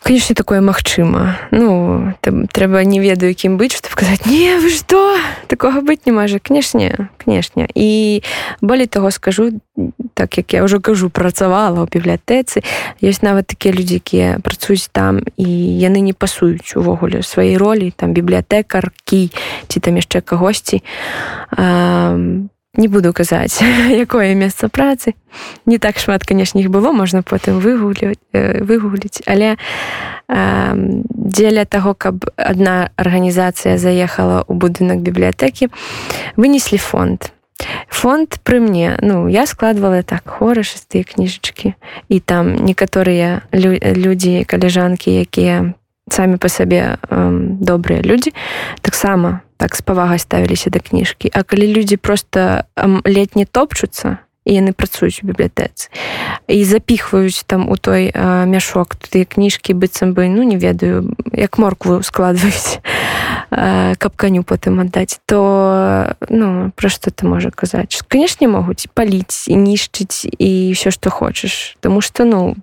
конечно 0.02 0.34
такое 0.34 0.60
магчыма 0.60 1.38
ну 1.50 2.14
там, 2.20 2.46
трэба 2.46 2.84
не 2.84 3.00
ведаю 3.00 3.30
якім 3.30 3.56
быць 3.56 3.76
чтобы 3.76 3.92
сказать 3.92 4.26
не 4.26 4.58
вы 4.58 4.70
что? 4.70 5.16
Такого 5.46 5.80
быть 5.80 6.06
не 6.06 6.12
можа 6.12 6.38
кнешне 6.38 7.08
кнешне 7.18 7.68
і 7.74 8.22
болей 8.60 8.86
того 8.86 9.10
скажу 9.10 9.60
так 10.14 10.38
як 10.38 10.52
я 10.54 10.64
ўжо 10.64 10.80
кажу 10.80 11.10
працавала 11.10 11.84
ў 11.84 11.88
бібліятэцы 11.88 12.62
ёсць 13.02 13.22
нават 13.22 13.46
такія 13.46 13.74
людзі 13.74 14.00
якія 14.00 14.38
працуюць 14.42 14.88
там 14.92 15.20
і 15.36 15.48
яны 15.80 16.00
не 16.00 16.12
пасуюць 16.12 16.76
увогуле 16.76 17.22
сваёй 17.22 17.56
ролі 17.56 17.92
там 17.96 18.12
бібліятэкаркі 18.12 19.30
ці 19.68 19.80
там 19.80 19.96
яшчэ 19.96 20.20
кагосьці. 20.20 20.82
А, 21.50 22.16
не 22.74 22.88
буду 22.88 23.12
казаць 23.12 23.62
якое 23.90 24.34
месца 24.34 24.68
працы. 24.68 25.14
Не 25.66 25.78
так 25.78 25.98
шмат 25.98 26.24
канешне 26.24 26.62
іх 26.62 26.70
было 26.70 26.92
можна 26.92 27.22
потым 27.22 27.58
выгулі 27.58 28.14
выгуліць 28.32 29.22
але 29.26 29.56
э, 29.56 30.74
дзеля 31.10 31.64
таго 31.64 31.94
каб 31.94 32.30
адна 32.36 32.90
арганізацыя 32.96 33.78
заехала 33.78 34.46
ў 34.46 34.54
будынак 34.54 35.02
бібліятэкі 35.02 35.68
вынеслі 36.36 36.78
фонд. 36.78 37.34
Фонд 37.88 38.38
пры 38.42 38.60
мне. 38.60 38.96
Ну 39.02 39.28
я 39.28 39.46
складвала 39.46 40.02
так 40.02 40.24
хоры 40.24 40.62
шестыя 40.62 41.04
кніжачкі. 41.04 41.74
І 42.08 42.20
там 42.20 42.54
некаторыя 42.54 43.42
лю 43.52 43.76
людзі 43.76 44.44
каляжанкі 44.46 45.10
якія 45.10 45.74
самі 46.12 46.36
па 46.36 46.48
сабе 46.48 46.96
э, 46.96 47.30
добрыя 47.60 48.02
людзі. 48.02 48.34
Таксама 48.82 49.40
так 49.56 49.76
з 49.76 49.82
павагай 49.82 50.18
ставіліся 50.18 50.70
да 50.70 50.80
кніжкі. 50.80 51.30
А 51.32 51.42
калі 51.42 51.72
людзі 51.72 51.96
просто 51.96 52.64
ледь 53.04 53.36
не 53.36 53.44
топчуцца 53.44 54.18
і 54.44 54.56
яны 54.56 54.72
працуюць 54.72 55.20
у 55.22 55.28
бібліятэцы 55.28 55.92
і 56.48 56.58
запіхваюць 56.64 57.44
там 57.44 57.68
у 57.68 57.76
той 57.76 58.08
а, 58.08 58.48
мяшок 58.48 58.96
тыя 58.96 59.28
кніжкі 59.28 59.76
быццам 59.76 60.16
бы 60.16 60.32
ну 60.32 60.42
не 60.42 60.56
ведаю 60.56 61.12
як 61.36 61.60
моркву 61.60 62.00
складваюць 62.02 62.80
каб 64.00 64.12
каню 64.16 64.42
потым 64.42 64.80
аддаць 64.80 65.20
то 65.28 66.16
ну 66.32 66.72
пра 66.72 66.88
што 66.88 67.12
ты 67.12 67.28
можа 67.28 67.52
казаць? 67.52 68.00
Канешне 68.08 68.48
могуць 68.48 68.88
паліць 68.94 69.44
і 69.46 69.60
нішчыць 69.60 70.24
і 70.24 70.72
ўсё 70.72 70.88
што 70.90 71.12
хочаш 71.12 71.76
Таму 71.84 72.00
что 72.00 72.24
ну 72.24 72.56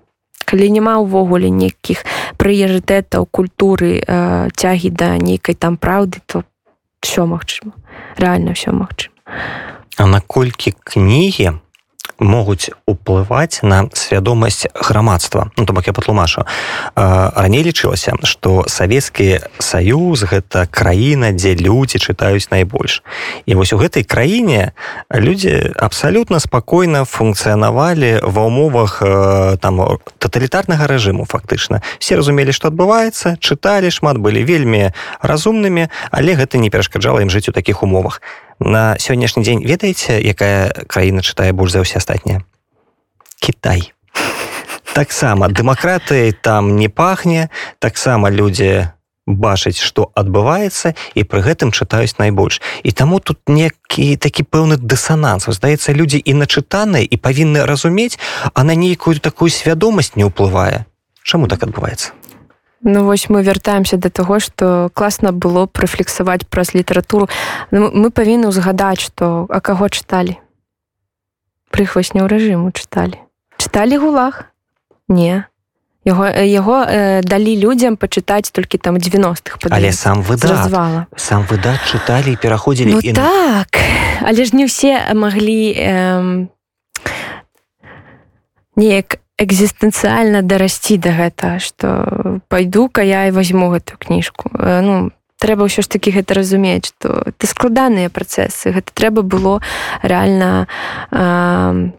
калі 0.48 0.72
няма 0.72 0.96
ўвогуле 1.04 1.52
нейкіх 1.52 2.08
прыярытэтаў 2.40 3.28
культуры 3.28 4.00
э, 4.00 4.48
цягі 4.56 4.88
да 4.96 5.20
нейкай 5.20 5.52
там 5.52 5.76
праўды 5.76 6.24
то 6.24 6.48
все 7.04 7.28
магчыма. 7.28 7.76
Реально 8.16 8.56
все 8.56 8.72
магчыма. 8.72 9.12
А 9.96 10.06
наколькі 10.06 10.72
кнігі 10.72 11.60
могуць 12.18 12.70
уплываць 12.86 13.60
на 13.62 13.88
свядомасць 13.92 14.66
грамадства. 14.74 15.50
Ну, 15.56 15.64
то 15.66 15.72
бок 15.72 15.86
я 15.86 15.92
патлумашу 15.92 16.44
раней 16.94 17.62
лічылася 17.62 18.18
што 18.22 18.64
савецкі 18.66 19.40
саюз 19.58 20.24
гэта 20.26 20.66
краіна 20.70 21.32
дзе 21.32 21.54
людзі 21.54 21.98
чытаюць 21.98 22.50
найбольш. 22.50 23.02
І 23.46 23.54
вось 23.54 23.72
у 23.72 23.78
гэтай 23.78 24.02
краіне 24.02 24.72
людзі 25.14 25.72
абсалютна 25.78 26.40
спакойна 26.40 27.04
функцыянавалі 27.04 28.20
ва 28.22 28.42
ўмовах 28.50 29.02
там 29.62 30.02
таталітарнага 30.18 30.90
рэжыму 30.90 31.24
фактычна. 31.24 31.82
Все 31.98 32.16
разумелі 32.16 32.52
што 32.52 32.68
адбываецца 32.68 33.38
чыталі 33.38 33.90
шмат 33.94 34.18
былі 34.18 34.42
вельмі 34.42 34.90
разумнымі 35.22 35.88
але 36.10 36.34
гэта 36.34 36.58
не 36.58 36.70
перашкаджала 36.70 37.22
ім 37.22 37.30
жыць 37.30 37.48
у 37.48 37.54
такіх 37.54 37.82
умовах 37.82 38.20
на 38.60 38.98
сённяшні 38.98 39.42
дзень 39.42 39.62
ведаеце 39.64 40.20
якая 40.20 40.86
краіна 40.86 41.22
чытае 41.22 41.52
больш 41.52 41.72
за 41.72 41.82
ўсе 41.82 42.02
астатнія? 42.02 42.42
Кітай. 43.40 43.92
Таксама 44.92 45.48
дэмакратыяй 45.48 46.32
там 46.32 46.76
не 46.76 46.88
пахне 46.88 47.50
таксама 47.78 48.30
людзі 48.30 48.90
бачыць 49.28 49.78
што 49.78 50.08
адбываецца 50.16 50.96
і 51.14 51.22
пры 51.22 51.44
гэтым 51.44 51.70
чытаюць 51.70 52.18
найбольш. 52.18 52.60
І 52.82 52.90
таму 52.90 53.20
тут 53.20 53.38
некі 53.46 54.16
такі 54.16 54.42
пэўны 54.42 54.80
дысананс. 54.80 55.46
Здаецца 55.46 55.92
людзі 55.92 56.18
і 56.18 56.32
начытаныя 56.34 57.04
і 57.04 57.16
павінны 57.16 57.66
разумець 57.68 58.18
а 58.54 58.64
на 58.64 58.74
нейкую 58.74 59.20
такую 59.20 59.50
свядомасць 59.52 60.16
не 60.16 60.24
ўплывае. 60.24 60.88
Чаму 61.22 61.46
так 61.46 61.62
адбываецца 61.62 62.16
Ну 62.82 63.04
вось 63.04 63.28
мы 63.28 63.42
вяртаемся 63.42 63.96
да 63.96 64.08
таго 64.08 64.38
што 64.38 64.90
класна 64.94 65.32
было 65.32 65.66
б 65.66 65.74
рэфлексаваць 65.74 66.46
праз 66.46 66.74
літаратуру. 66.74 67.28
Ну, 67.70 67.90
мы 67.90 68.10
павінны 68.10 68.48
ўзгадаць 68.54 69.02
што 69.02 69.50
а 69.50 69.58
каго 69.60 69.90
чыталі? 69.90 70.38
Прыхвасняў 71.74 72.30
рэжыму 72.30 72.70
чыталі. 72.70 73.18
Чыталі 73.58 73.98
гулах 73.98 74.46
не. 75.08 75.44
Яго 76.06 76.30
яго 76.30 76.86
э, 76.86 77.20
далі 77.26 77.52
людзям 77.58 77.98
пачытаць 77.98 78.54
толькі 78.54 78.78
там 78.78 78.96
90-х 78.96 79.58
але 79.68 79.92
сам 79.92 80.22
выдавала 80.22 81.10
сам 81.16 81.42
выдат 81.50 81.82
чыталі 81.90 82.38
пераходзілі 82.38 82.92
ну, 82.94 83.00
і 83.02 83.12
так. 83.12 83.82
Але 84.22 84.46
ж 84.46 84.54
не 84.54 84.70
ўсе 84.70 85.02
маглі 85.12 85.74
э, 85.74 86.46
неяк 88.78 89.18
экзістэнцыяльна 89.38 90.42
дарасці 90.42 90.98
да 90.98 91.14
гэта 91.14 91.58
што 91.62 92.40
пайду-ка 92.50 93.02
я 93.06 93.30
і 93.30 93.34
возьму 93.34 93.70
гэту 93.70 93.94
кніжку. 93.98 94.50
Ну 94.52 95.14
трэба 95.38 95.70
ўсё 95.70 95.86
ж 95.86 95.88
такі 95.88 96.10
гэта 96.10 96.34
разумець 96.34 96.90
што 96.90 97.30
ты 97.38 97.46
складаныя 97.46 98.10
працэсы. 98.10 98.74
Гэта 98.74 98.90
трэба 98.90 99.22
было 99.22 99.62
рэальна 100.02 100.66
э, 101.14 101.94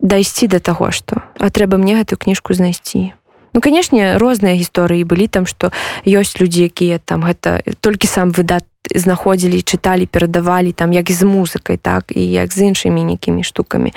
дайсці 0.00 0.46
да 0.46 0.62
таго 0.62 0.94
што 0.94 1.26
а 1.38 1.50
трэба 1.50 1.76
мне 1.76 1.98
гэтую 1.98 2.18
кніжку 2.18 2.54
знайсці 2.54 3.12
Ну 3.54 3.60
канешне 3.64 4.18
розныя 4.20 4.54
гісторыі 4.54 5.02
былі 5.02 5.26
там 5.26 5.42
што 5.48 5.72
ёсць 6.06 6.38
людзі 6.38 6.70
якія 6.70 7.02
там 7.02 7.26
гэта 7.26 7.64
толькі 7.80 8.06
сам 8.06 8.30
выдат 8.30 8.62
знаходзілі 8.94 9.62
чыталі 9.62 10.06
перадавалі 10.06 10.72
там 10.72 10.92
як 10.92 11.10
з 11.10 11.22
музыкай 11.24 11.76
так 11.76 12.12
і 12.14 12.22
як 12.22 12.52
з 12.52 12.72
іншымі 12.72 13.04
нейкімі 13.04 13.44
штукамі. 13.44 13.92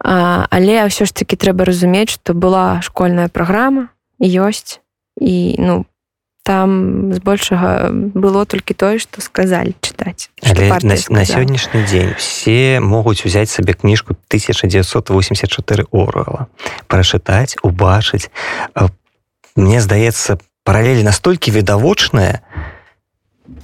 А, 0.00 0.46
але 0.50 0.84
ўсё 0.86 1.08
ж 1.08 1.14
таки 1.14 1.36
трэба 1.36 1.64
разумець 1.64 2.12
што 2.16 2.34
была 2.34 2.80
школьная 2.84 3.28
праграма 3.28 3.88
ёсць 4.20 4.80
і 5.20 5.56
ну 5.58 5.86
там 6.48 7.12
збольшага 7.12 7.92
было 7.92 8.48
толькі 8.48 8.72
тое 8.72 8.96
што 8.96 9.20
сказалі 9.20 9.76
чытаць 9.84 10.32
на, 10.40 10.96
на 11.12 11.22
сённяшні 11.24 11.84
дзень 11.84 12.14
все 12.16 12.80
могуць 12.80 13.24
узяць 13.24 13.52
сабе 13.52 13.76
кніжку 13.76 14.16
1984 14.32 15.84
орла 15.92 16.48
прачытаць 16.88 17.56
убачыць. 17.62 18.32
Мне 19.56 19.80
здаецца 19.80 20.38
паралелі 20.64 21.02
настолькі 21.02 21.50
відавочная 21.52 22.40
что 22.40 22.77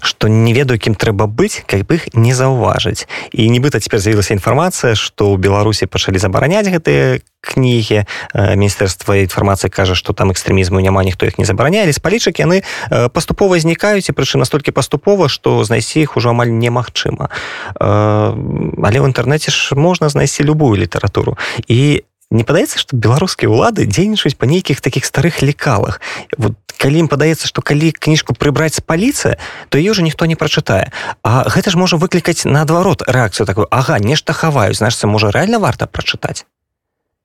што 0.01 0.29
не 0.29 0.53
ведаю 0.53 0.79
кім 0.79 0.95
трэба 0.95 1.27
быць 1.27 1.65
как 1.67 1.87
бы 1.87 1.97
іх 1.97 2.15
не 2.15 2.35
заўважыць. 2.35 3.07
І 3.33 3.49
нібыта 3.49 3.81
цяпер 3.81 4.01
з'явілася 4.01 4.35
інфармацыя 4.35 4.95
што 4.95 5.33
ў 5.33 5.41
беларусі 5.41 5.87
пачалі 5.87 6.19
забараняць 6.19 6.69
гэтыя 6.69 7.21
кнігі. 7.45 8.09
Міністэрства 8.35 9.21
інфармацыі 9.21 9.69
кажа 9.69 9.95
што 9.95 10.17
там 10.17 10.33
экстрэмізму 10.33 10.81
няма 10.81 11.05
ніхто 11.05 11.29
іх 11.29 11.37
не 11.39 11.45
забаранялі 11.45 11.93
з 11.93 12.01
палічак 12.01 12.41
яны 12.41 12.65
паступова 13.13 13.59
знікаюць 13.61 14.09
і 14.09 14.17
прычым 14.17 14.41
настолькі 14.41 14.73
паступова 14.73 15.29
што 15.29 15.61
знайсці 15.65 16.01
іх 16.01 16.17
ужо 16.17 16.33
амаль 16.33 16.49
немагчыма. 16.49 17.29
Але 17.77 18.99
ў 19.01 19.07
інтэрнэце 19.13 19.53
ж 19.53 19.77
можна 19.77 20.09
знайсці 20.09 20.49
любую 20.49 20.81
літаратуру. 20.81 21.37
І 21.69 22.05
не 22.35 22.43
падаецца 22.43 22.81
што 22.81 22.97
беларускія 22.97 23.53
ўлады 23.53 23.85
дзейнічаюць 23.87 24.41
па 24.41 24.49
нейкіх 24.49 24.81
такіх 24.81 25.05
старых 25.05 25.45
лекалах. 25.45 26.01
Вот 26.37 26.57
калі 26.79 27.05
ім 27.05 27.09
падаецца 27.09 27.49
што 27.49 27.63
калі 27.63 27.93
кніжку 27.93 28.35
прыбраць 28.35 28.77
з 28.79 28.85
паліцыя 28.85 29.39
то 29.69 29.79
ее 29.79 29.91
уже 29.93 30.03
ніхто 30.03 30.27
не 30.27 30.37
прачытае. 30.37 30.93
А 31.23 31.45
гэта 31.49 31.71
ж 31.71 31.79
можа 31.79 31.97
выклікаць 31.97 32.47
наадварот 32.47 33.03
рэакцыю 33.09 33.47
такую 33.47 33.67
Ага 33.71 33.99
нешта 33.99 34.33
хаваюць 34.33 34.79
значится 34.79 35.07
можа 35.07 35.31
реально 35.31 35.59
варта 35.59 35.87
прачытаць? 35.87 36.47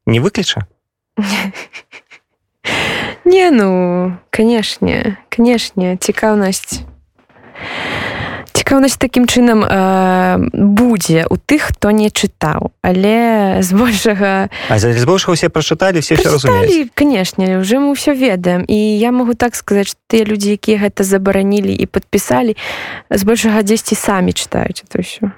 Не 0.05 0.19
выключа 0.19 0.67
не 3.25 3.51
ну 3.51 4.17
канешне 4.29 5.17
канешне 5.29 5.97
цікаўнасць 5.97 6.81
цікаўнасць 8.53 8.97
такім 8.97 9.27
чынам 9.27 9.63
э, 9.63 10.49
будзе 10.53 11.25
у 11.29 11.35
тых 11.37 11.73
хто 11.73 11.91
не 11.91 12.09
чытаў. 12.09 12.71
Але 12.81 13.59
збольшага 13.61 14.49
збольшага 14.69 15.33
усе 15.33 15.49
прачыталі 15.49 15.99
все 15.99 16.15
канешне 16.93 17.57
уже 17.57 17.79
мы 17.79 17.93
ўсё 17.93 18.13
ведаем. 18.13 18.65
І 18.67 18.77
я 18.99 19.11
могу 19.11 19.33
так 19.33 19.55
сказаць 19.55 19.95
тыя 20.07 20.25
людзі 20.25 20.55
якія 20.55 20.77
гэта 20.89 21.03
забаранілі 21.03 21.73
і 21.73 21.85
подпісалі 21.85 22.57
збольшага 23.09 23.63
дзесьці 23.63 23.95
самі 23.95 24.31
чытаюць 24.31 24.83
это 24.85 25.01
ўсё 25.01 25.31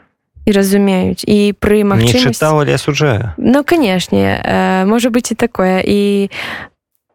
і 0.46 0.52
разумеюць 0.52 1.22
і 1.28 1.54
пры 1.62 1.86
магчымасці 1.86 2.74
асуджаю 2.74 3.38
Ну 3.38 3.64
канешне 3.64 4.42
э, 4.42 4.86
можа 4.86 5.10
быць 5.10 5.32
і 5.32 5.36
такое. 5.36 5.84
І 5.86 6.32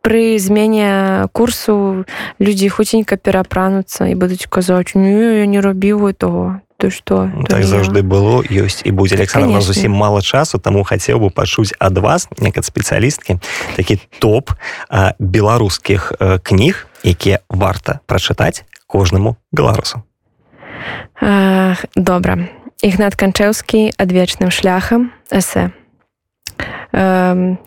пры 0.07 0.39
змене 0.39 1.27
курсу 1.35 2.07
людзі 2.39 2.71
хуценька 2.71 3.19
перапрануцца 3.19 4.07
і 4.07 4.15
будуць 4.15 4.47
казаць 4.47 4.95
не 4.95 5.43
я 5.43 5.47
не 5.51 5.59
рабіў 5.59 6.15
того 6.15 6.63
то 6.79 6.91
что 6.91 7.27
так 7.49 7.67
заўжды 7.67 8.07
было 8.07 8.47
ёсць 8.47 8.87
і 8.87 8.95
будзе 8.95 9.19
Александр 9.19 9.59
зусім 9.59 9.91
мало 9.91 10.23
часу 10.23 10.63
таму 10.63 10.87
хацеў 10.87 11.19
бы 11.19 11.31
пачуць 11.35 11.75
ад 11.83 11.99
вас 11.99 12.31
некад 12.39 12.63
спецыялісткі 12.63 13.43
такі 13.75 13.99
топ 14.23 14.55
беларускіх 15.19 16.13
кніг 16.47 16.87
якія 17.03 17.43
варта 17.51 17.99
прачытаць 18.07 18.63
кожнаму 18.87 19.35
беларусу 19.51 20.07
добра 21.99 22.47
ігнат 22.79 23.19
канчэўскі 23.19 23.91
адвечным 23.99 24.55
шляхам 24.55 25.11
эсэ 25.35 25.75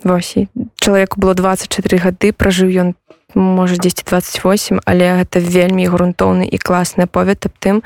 вось 0.04 0.34
чалавеку 0.80 1.20
было 1.20 1.34
24 1.34 1.98
гады 1.98 2.32
пражыў 2.32 2.68
ён 2.72 2.88
можа 3.34 3.76
10 3.76 4.04
28 4.04 4.80
але 4.84 5.22
гэта 5.22 5.38
вельмі 5.38 5.86
грунтоўны 5.86 6.48
і 6.48 6.58
класны 6.58 7.06
аповед 7.06 7.46
аб 7.46 7.54
тым 7.60 7.76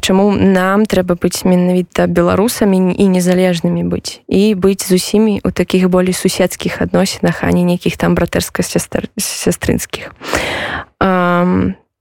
чаму 0.00 0.32
нам 0.32 0.86
трэба 0.86 1.18
быць 1.20 1.44
менавіта 1.44 2.06
беларусамі 2.06 2.94
і 2.96 3.04
незалежнымі 3.12 3.84
быць 3.84 4.24
і 4.28 4.54
быць 4.54 4.86
з 4.86 4.96
усімі 4.96 5.40
у 5.44 5.50
такіх 5.50 5.88
болей 5.90 6.14
суседскіх 6.14 6.80
адносінах 6.80 7.42
а 7.42 7.52
не 7.52 7.62
нейкіх 7.62 7.96
там 7.96 8.14
братэрска 8.14 8.62
сястрынскіх. 8.62 10.14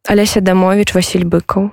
Алеся 0.07 0.39
дамович 0.41 0.95
Васіль 0.95 1.25
быкаў 1.25 1.71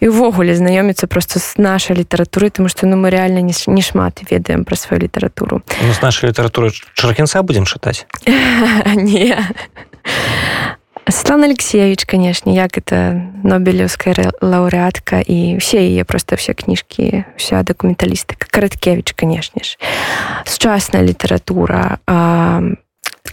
і 0.00 0.08
ўвогуле 0.08 0.54
знаёміцца 0.54 1.06
просто 1.06 1.38
з 1.38 1.58
нашай 1.58 1.96
літаратуры 1.96 2.50
тому 2.50 2.68
что 2.68 2.86
ну 2.86 2.96
мы 2.96 3.10
реально 3.10 3.40
не, 3.40 3.54
не 3.66 3.82
шмат 3.82 4.22
ведаем 4.30 4.64
пра 4.64 4.76
сваю 4.76 5.02
літаратуру 5.02 5.62
ну, 5.82 5.92
з 5.94 6.02
нашай 6.02 6.30
літаратуры 6.30 6.70
чаркінца 6.94 7.42
будзем 7.42 7.64
чытаць 7.64 8.06
не 8.96 9.36
Светлана 11.10 11.46
Алексеевич, 11.46 12.04
конечно, 12.04 12.50
як 12.50 12.76
это 12.76 13.30
Нобелевская 13.42 14.30
лауреатка 14.42 15.20
и 15.20 15.58
все 15.58 15.78
ее 15.78 16.04
просто 16.04 16.36
все 16.36 16.52
книжки, 16.52 17.24
вся 17.36 17.62
документалистика. 17.62 18.46
Короткевич, 18.50 19.14
конечно 19.14 19.62
же. 19.64 19.76
Сучасная 20.44 21.02
литература. 21.02 21.98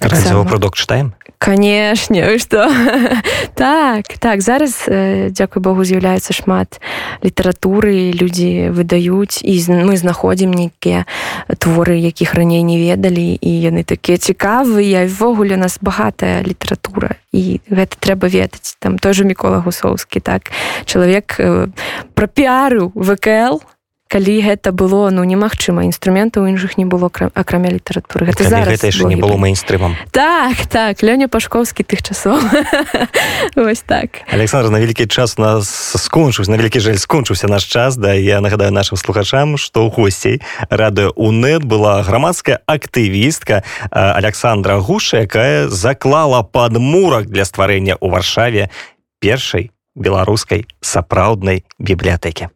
Радиопродукт 0.01 0.77
читаем? 0.77 1.13
канешне 1.38 2.39
что? 2.39 2.69
Так 3.53 4.17
так 4.19 4.41
зараз 4.41 4.89
дзякуй 5.31 5.62
Богу 5.62 5.84
з'яўляецца 5.86 6.34
шмат 6.34 6.81
літаратуры 7.23 8.12
людзі 8.12 8.73
выдаюць 8.73 9.39
і 9.45 9.53
мы 9.86 9.95
знаходзім 9.95 10.51
нейкія 10.51 11.05
творы 11.62 11.95
якіх 12.01 12.34
раней 12.34 12.63
не 12.63 12.81
ведалі 12.81 13.38
і 13.39 13.51
яны 13.62 13.86
такія 13.86 14.17
цікавыя 14.17 15.08
ввогуле 15.08 15.55
у 15.55 15.62
нас 15.62 15.77
багатая 15.81 16.41
літаратура 16.43 17.15
і 17.31 17.62
гэта 17.69 17.95
трэба 17.99 18.27
ведаць. 18.27 18.75
Там 18.79 18.97
той 18.97 19.13
же 19.13 19.23
мікола 19.23 19.60
гусоўскі 19.62 20.19
так? 20.19 20.51
Чалавек 20.86 21.39
прапіарыў 22.17 22.91
вКл 22.95 23.62
калі 24.15 24.39
гэта 24.39 24.71
было 24.71 25.12
ну 25.12 25.28
немагчыма 25.28 25.84
інструментаў 25.91 26.47
іншых 26.47 26.80
не 26.80 26.88
было 26.88 27.12
акрамя 27.36 27.67
літаратуры. 27.67 28.32
Гэта 28.32 28.47
зараз 28.47 28.80
гэта 28.80 28.88
яшчэ 28.88 29.12
не 29.12 29.19
было 29.19 29.36
мейнстрымам. 29.36 29.99
Так 30.15 30.71
так 30.71 31.04
лёня 31.04 31.28
пашковскі 31.28 31.84
тых 31.84 31.99
часоў. 31.99 32.39
Вось 33.60 33.84
так. 33.84 34.23
Александр 34.32 34.71
на 34.71 34.80
вялікі 34.80 35.04
час 35.12 35.36
у 35.36 35.43
нас 35.43 35.67
скончыўся 35.99 36.47
на 36.47 36.56
вялікі 36.56 36.80
жаль 36.80 36.95
скончыўся 36.95 37.51
наш 37.51 37.67
час 37.67 37.99
да 37.99 38.15
я 38.15 38.39
нагадаю 38.39 38.71
нашим 38.71 38.95
слухачам 38.95 39.60
што 39.60 39.84
ў 39.84 39.91
госцей 39.91 40.39
радыё 40.71 41.12
унет 41.19 41.67
была 41.67 41.99
грамадская 41.99 42.63
актывістка 42.71 43.67
александра 43.91 44.80
гуша 44.80 45.28
якая 45.28 45.67
заклала 45.67 46.39
падмурак 46.39 47.28
для 47.28 47.43
стварэння 47.43 47.99
ў 47.99 48.08
варшаве 48.15 48.71
першай 49.19 49.75
беларускай 49.91 50.71
сапраўднай 50.80 51.67
бібліятэкі 51.84 52.56